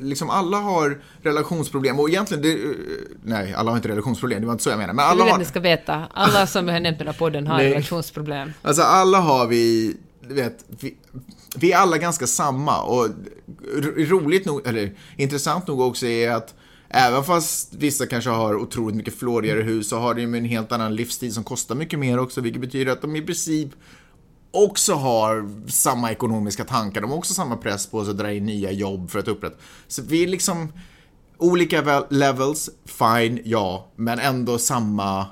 [0.00, 2.58] Liksom alla har relationsproblem och egentligen, det,
[3.24, 4.92] nej alla har inte relationsproblem, det var inte så jag menar.
[4.94, 7.06] Men Jag alla vill har, ni ska veta, alla som jag har nämnt i den
[7.06, 7.70] här podden har Nej.
[7.70, 8.52] relationsproblem.
[8.62, 9.96] Alltså alla har vi,
[10.28, 10.96] du vet, vi,
[11.56, 13.08] vi är alla ganska samma och
[13.74, 16.54] ro- roligt nog, eller intressant nog också är att
[16.92, 20.72] även fast vissa kanske har otroligt mycket flådigare hus så har de ju en helt
[20.72, 23.68] annan livsstil som kostar mycket mer också, vilket betyder att de i princip
[24.50, 27.00] också har samma ekonomiska tankar.
[27.00, 29.56] De har också samma press på sig att dra in nya jobb för att upprätta.
[29.88, 30.72] Så vi är liksom
[31.38, 35.26] olika levels, fine, ja, men ändå samma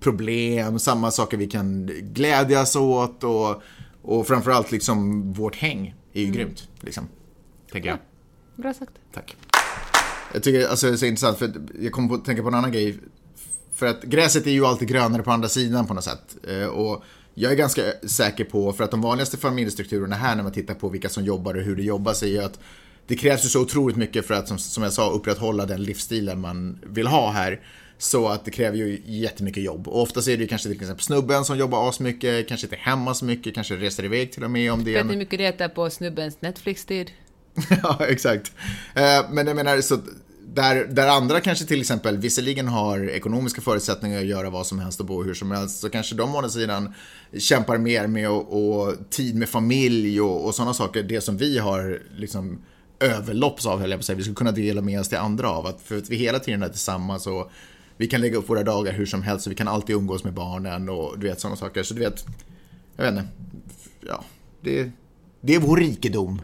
[0.00, 3.62] problem, samma saker vi kan glädjas åt och,
[4.02, 7.08] och framförallt liksom vårt häng är ju grymt, liksom.
[7.72, 7.98] Tänker jag.
[8.56, 8.92] Bra sagt.
[9.12, 9.36] Tack.
[10.34, 12.54] Jag tycker alltså, det är så intressant för jag kommer på att tänka på en
[12.54, 12.98] annan grej.
[13.74, 16.36] För att gräset är ju alltid grönare på andra sidan på något sätt.
[16.48, 17.04] Eh, Och
[17.34, 20.88] jag är ganska säker på, för att de vanligaste familjestrukturerna här när man tittar på
[20.88, 22.58] vilka som jobbar och hur det jobbas är ju att
[23.06, 26.40] det krävs ju så otroligt mycket för att, som, som jag sa, upprätthålla den livsstilen
[26.40, 27.60] man vill ha här.
[27.98, 29.88] Så att det kräver ju jättemycket jobb.
[29.88, 33.14] Och oftast är det ju kanske till exempel snubben som jobbar asmycket, kanske inte hemma
[33.14, 35.38] så mycket, kanske reser iväg till och med om det är Vet ni hur mycket
[35.38, 37.10] det äter på snubbens Netflix-tid?
[37.82, 38.52] ja, exakt.
[38.94, 39.98] Eh, Men jag menar, så
[40.46, 45.00] där, där andra kanske till exempel visserligen har ekonomiska förutsättningar att göra vad som helst
[45.00, 46.94] och bo hur som helst, så kanske de å andra sidan
[47.38, 51.02] kämpar mer med och, och tid med familj och, och sådana saker.
[51.02, 52.58] Det som vi har liksom
[53.00, 54.16] överlopps av, höll jag på att säga.
[54.16, 55.66] Vi skulle kunna dela med oss till andra av.
[55.66, 57.50] Att, för att vi hela tiden är tillsammans och
[57.96, 60.32] vi kan lägga upp våra dagar hur som helst och vi kan alltid umgås med
[60.32, 61.82] barnen och du vet sådana saker.
[61.82, 62.24] Så du vet,
[62.96, 63.28] jag vet inte.
[64.00, 64.24] Ja,
[64.60, 64.90] det,
[65.40, 66.40] det är vår rikedom.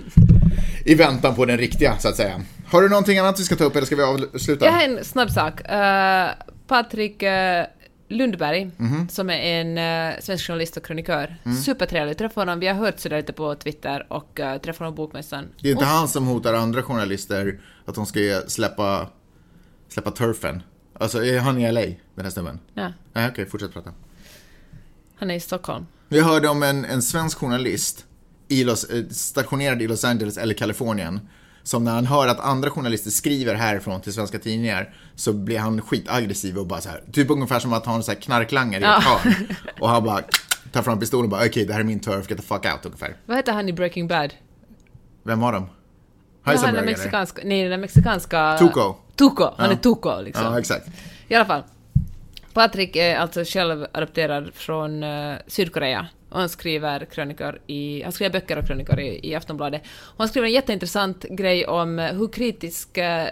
[0.84, 2.42] I väntan på den riktiga, så att säga.
[2.70, 4.64] Har du någonting annat vi ska ta upp eller ska vi avsluta?
[4.64, 5.60] Jag har en snabb sak.
[5.60, 6.30] Uh,
[6.66, 7.28] Patrik uh,
[8.08, 9.08] Lundberg, Mhm.
[9.08, 9.78] som är en
[10.12, 11.36] uh, svensk journalist och krönikör.
[11.44, 11.58] Mm.
[11.58, 12.18] Supertrevlig.
[12.18, 15.44] Träffade honom, vi har hört sådär lite på Twitter och uh, träffade honom på Bokmässan.
[15.60, 19.08] Det är inte han som hotar andra journalister att de ska släppa,
[19.88, 20.62] släppa turfen.
[20.94, 21.80] Alltså, är han i LA,
[22.14, 22.58] den här snubben?
[22.74, 23.90] Ja, Nej, okej, fortsätt prata.
[25.16, 25.86] han är i Stockholm.
[26.08, 28.04] Vi hörde om en, en svensk journalist
[28.48, 31.20] i Los, stationerad i Los Angeles eller Kalifornien.
[31.62, 35.80] Som när han hör att andra journalister skriver härifrån till svenska tidningar så blir han
[35.82, 38.84] skitaggressiv och bara så här, typ ungefär som att ha en så här knarklangare i
[38.84, 39.00] ett Ja.
[39.00, 39.34] hörn.
[39.80, 40.20] Och han bara
[40.72, 42.84] tar fram pistolen och bara okej, det här är min turf, get the fuck out
[42.86, 43.16] ungefär.
[43.26, 44.34] Vad heter han i Breaking Bad?
[45.22, 45.62] Vem var de?
[45.62, 45.68] han
[46.54, 46.92] är Heisenberg den eller?
[46.98, 47.42] mexikanska...
[47.44, 48.56] Nej, den mexikanska...
[48.58, 48.94] Tuco.
[49.16, 49.44] Tuco.
[49.56, 49.72] Han Ja.
[49.72, 50.44] är Tuco, liksom.
[50.44, 50.86] Ja, exakt.
[51.28, 51.62] I alla fall.
[52.52, 58.32] Patrik är alltså själv adopterad från uh, Sydkorea och han skriver krönikor i, han skriver
[58.32, 59.82] böcker och krönikor i, i Aftonbladet.
[60.00, 63.26] Och han skriver en jätteintressant grej om uh, hur kritisk uh,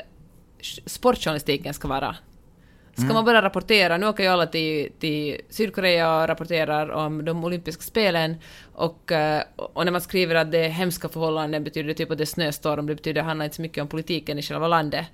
[0.86, 2.16] sportjournalistiken ska vara.
[2.92, 3.14] Ska Mm.
[3.14, 7.82] man bara rapportera, nu åker ju alla till, till Sydkorea och rapporterar om de olympiska
[7.82, 8.36] spelen
[8.72, 12.18] och, eh, och när man skriver att det är hemska förhållanden betyder det typ att
[12.18, 14.68] det är snöstorm, det betyder att det handlar inte så mycket om politiken i själva
[14.68, 15.07] landet.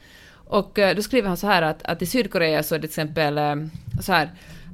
[0.47, 2.91] Och eh, då skriver han så här att, att i Sydkorea så är det till
[2.91, 3.55] exempel eh,
[4.01, 4.31] så här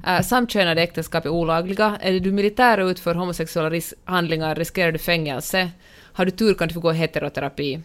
[0.07, 1.97] Äh, uh, samkönade äktenskap är olagliga.
[2.01, 5.71] Är du militär och utför homosexuella ris- handlingar riskerar du fängelse.
[6.13, 7.79] Har du tur kan du få gå i heteroterapi.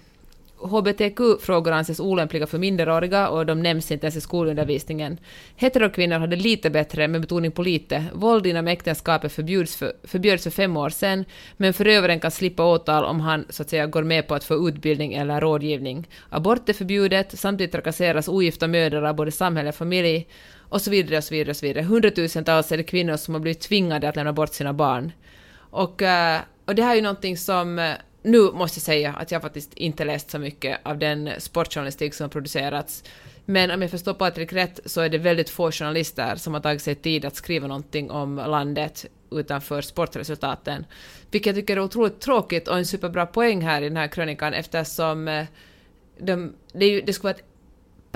[0.59, 5.19] HBTQ-frågor anses olämpliga för minderåriga och de nämns inte ens i skolundervisningen.
[5.57, 8.05] Heterokvinnor har det lite bättre, med betoning på lite.
[8.15, 11.25] Våld inom äktenskapet förbjuds för, förbjöds för fem år sedan,
[11.57, 14.69] men förövaren kan slippa åtal om han så att säga går med på att få
[14.69, 16.09] utbildning eller rådgivning.
[16.29, 20.27] Abort är förbjudet, samtidigt trakasseras ogifta mödrar av både samhälle och familj,
[20.69, 21.85] och så vidare och så vidare och så vidare.
[21.85, 25.13] Hundratusentals är det kvinnor som har blivit tvingade att lämna bort sina barn.
[25.57, 27.93] Och, eh, och det här är ju någonting som eh,
[28.23, 32.25] nu måste jag säga att jag faktiskt inte läst så mycket av den sportjournalistik som
[32.25, 33.05] har producerats.
[33.45, 36.83] Men om jag förstår Patrik rätt så är det väldigt få journalister som har tagit
[36.83, 40.85] sig tid att skriva någonting om landet utanför sportresultaten.
[41.31, 44.55] Vilket jag tycker är otroligt tråkigt och en superbra poäng här i den här krönikan
[44.55, 45.47] eftersom eh,
[46.19, 47.56] de, det, ju, det skulle vara ett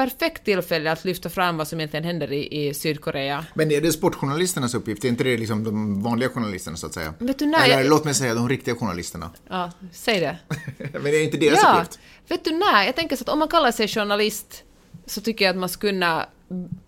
[0.00, 3.44] perfekt tillfälle att lyfta fram vad som egentligen händer i, i Sydkorea.
[3.54, 5.04] Men är det sportjournalisternas uppgift?
[5.04, 7.14] Är inte det liksom de vanliga journalisterna så att säga?
[7.18, 9.30] Vet du, när Eller jag- låt mig säga de riktiga journalisterna.
[9.48, 10.38] Ja, säg det.
[10.92, 11.98] Men är det inte deras Ja, uppgift?
[12.28, 12.84] vet du när?
[12.86, 14.62] Jag tänker så att om man kallar sig journalist
[15.06, 16.26] så tycker jag att man ska kunna,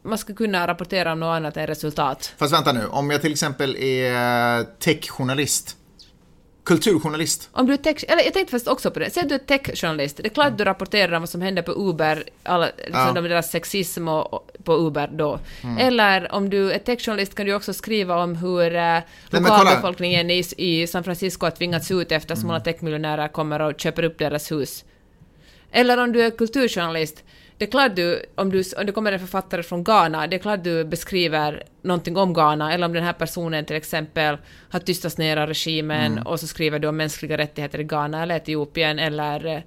[0.03, 2.35] man ska kunna rapportera om något annat än resultat.
[2.39, 5.77] Fast vänta nu, om jag till exempel är techjournalist,
[6.65, 9.35] kulturjournalist, Om du är tech, eller jag tänkte faktiskt också på det, säg att du
[9.35, 12.67] är techjournalist, det är klart att du rapporterar om vad som händer på Uber, alla,
[12.67, 13.13] liksom Ja.
[13.13, 15.39] de deras sexism och, och, på Uber då.
[15.63, 15.79] Mm.
[15.79, 18.99] Eller om du är techjournalist kan du också skriva om hur eh,
[19.31, 22.51] lokalbefolkningen i, i San Francisco har tvingats ut eftersom Mm.
[22.51, 24.85] alla techmiljonärer kommer och köper upp deras hus.
[25.73, 27.25] Eller om du är kulturjournalist,
[27.63, 30.39] det är klart du, om, du, om det kommer en författare från Ghana, det är
[30.39, 34.37] klart du beskriver någonting om Ghana, eller om den här personen till exempel
[34.71, 38.37] har tystats ner av regimen och så skriver du om mänskliga rättigheter i Ghana eller
[38.37, 39.61] Etiopien eller eh,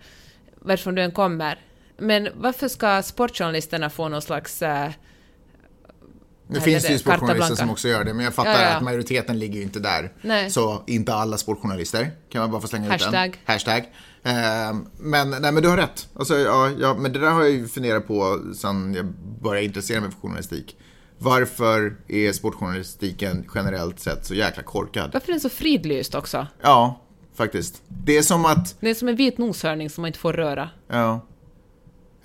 [0.55, 1.59] varifrån du än kommer.
[1.97, 4.61] Men varför ska sportjournalisterna få någon slags...
[4.61, 4.89] Eh,
[6.47, 6.99] Vad finns det ju det?
[6.99, 8.75] Sportjournalister som också gör det, men jag fattar Ja, ja.
[8.75, 10.13] att majoriteten ligger ju inte där.
[10.21, 10.49] Nej.
[10.51, 13.31] Så inte alla sportjournalister, kan man bara få slänga ut Hashtag.
[13.31, 13.39] den.
[13.45, 13.83] Hashtag.
[14.23, 16.07] Ehm, men, nej men du har rätt.
[16.15, 19.05] Alltså, ja, ja, men det där har jag ju funderat på sen jag
[19.41, 20.77] började intressera mig för journalistik.
[21.17, 25.09] Varför är sportjournalistiken generellt sett så jäkla korkad?
[25.13, 26.47] varför är den så fridlyst också?
[26.61, 27.01] Ja,
[27.35, 27.81] faktiskt.
[27.87, 30.69] Det är som att Det är som en vit noshörning som man inte får röra.
[30.87, 31.25] Ja.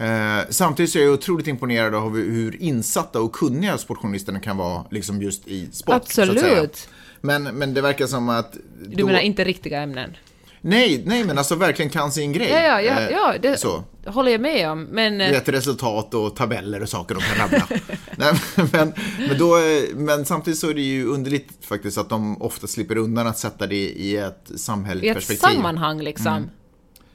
[0.01, 4.85] Eh, samtidigt så är jag otroligt imponerad av hur, insatta och kunniga sportjournalisterna kan vara
[4.91, 5.95] liksom just i sport.
[5.95, 6.89] Absolut.
[7.21, 8.53] Men, men det verkar som att...
[8.87, 10.17] Du då- menar inte riktiga ämnen?
[10.63, 12.49] Nej, nej men alltså verkligen kan sin grej.
[12.51, 13.85] Ja, ja, ja, Eh, ja det Så.
[14.07, 15.21] håller jag med om, men...
[15.21, 17.67] eh, Rätt resultat och tabeller och saker de kan rabbla.
[18.17, 18.33] nej,
[18.73, 18.93] men,
[19.29, 19.63] men, då, eh,
[19.95, 23.67] men samtidigt så är det ju underligt faktiskt att de ofta slipper undan att sätta
[23.67, 25.57] det i ett I samhälleligt ett perspektiv.
[25.57, 26.51] sammanhang liksom.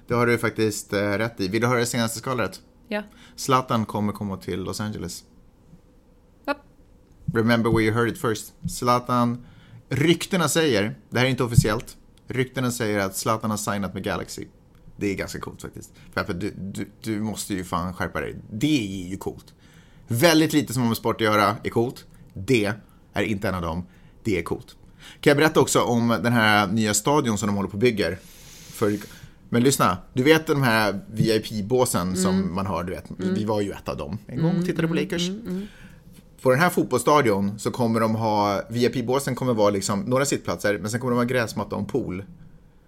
[0.07, 1.47] Det har du faktiskt rätt i.
[1.47, 2.59] Vill du höra det senaste skvallret?
[2.88, 3.03] Ja.
[3.36, 5.23] Zlatan kommer komma till Los Angeles.
[6.47, 6.57] Japp.
[7.33, 8.53] Remember where you heard it first.
[8.69, 9.45] Zlatan,
[9.89, 14.45] ryktena säger, det här är inte officiellt, ryktena säger att Zlatan har signat med Galaxy.
[14.97, 15.93] Det är ganska coolt faktiskt.
[16.13, 18.36] För du, du, du måste ju fan skärpa dig.
[18.51, 19.53] Det är ju coolt.
[20.07, 22.05] Väldigt lite som har med sport att göra är coolt.
[22.33, 22.73] Det
[23.13, 23.86] är inte en av dem.
[24.23, 24.75] Det är coolt.
[25.19, 28.17] Kan jag berätta också om den här nya stadion som de håller på och bygger?
[28.69, 28.97] För,
[29.56, 33.72] men lyssna, du vet de här VIP-båsen som man har, du vet, vi var ju
[33.72, 35.30] ett av dem en gång och tittade på Lakers.
[36.41, 40.91] På den här fotbollsstadion så kommer de ha, VIP-båsen kommer vara liksom några sittplatser, men
[40.91, 42.24] sen kommer de ha gräsmatta och en pool.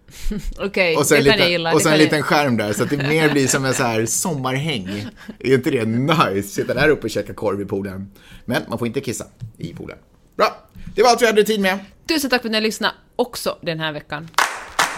[0.60, 1.74] Okej, Och sen, det kan jag gilla.
[1.74, 3.84] och sen en jag- liten skärm där, så att det mer blir som en så
[3.84, 5.06] här sommarhäng.
[5.40, 6.42] Är inte det nice?
[6.50, 8.12] Sitta där uppe och käka korv i poolen.
[8.46, 9.26] Men man får inte kissa
[9.58, 9.98] i poolen.
[10.38, 11.80] Bra, det var allt vi hade tid med.
[12.08, 14.28] Tusen tack för att ni lyssnade också den här veckan.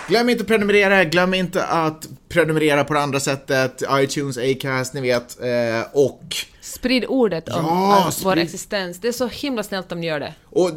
[0.10, 5.01] Glöm inte att prenumerera, glöm inte att prenumerera på det andra sättet, iTunes, Acast, ni
[5.01, 5.39] vet.
[5.41, 8.99] Eh, och, Sprid ordet om Ja, all vår sprid- existens.
[8.99, 10.34] Det är så himla snällt om ni gör det.
[10.45, 10.72] och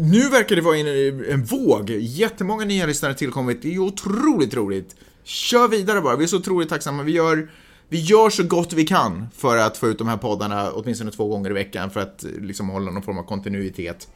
[0.00, 0.86] nu verkar det vara en,
[1.30, 1.90] en våg.
[1.90, 3.62] Jättemånga nya lyssnare tillkommit.
[3.62, 4.96] Det är otroligt roligt.
[5.24, 7.02] Kör vidare bara, vi är så otroligt tacksamma.
[7.02, 7.48] Vi gör,
[7.88, 11.28] vi gör så gott vi kan för att få ut de här poddarna åtminstone två
[11.28, 14.08] gånger i veckan för att liksom hålla någon form av kontinuitet.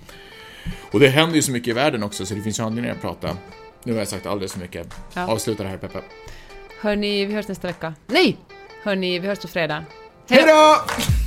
[0.91, 3.01] Och det händer ju så mycket i världen också så det finns ju anledning att
[3.03, 3.37] prata.
[3.87, 4.95] Nu har jag sagt alldeles för mycket.
[5.15, 5.27] Ja.
[5.27, 5.99] Avsluta det här Peppe.
[6.81, 7.95] Hörni, vi hörs nästa vecka.
[8.07, 8.37] Nej!
[8.83, 9.85] Hörni, vi hörs på fredag.
[10.29, 10.77] Hej då!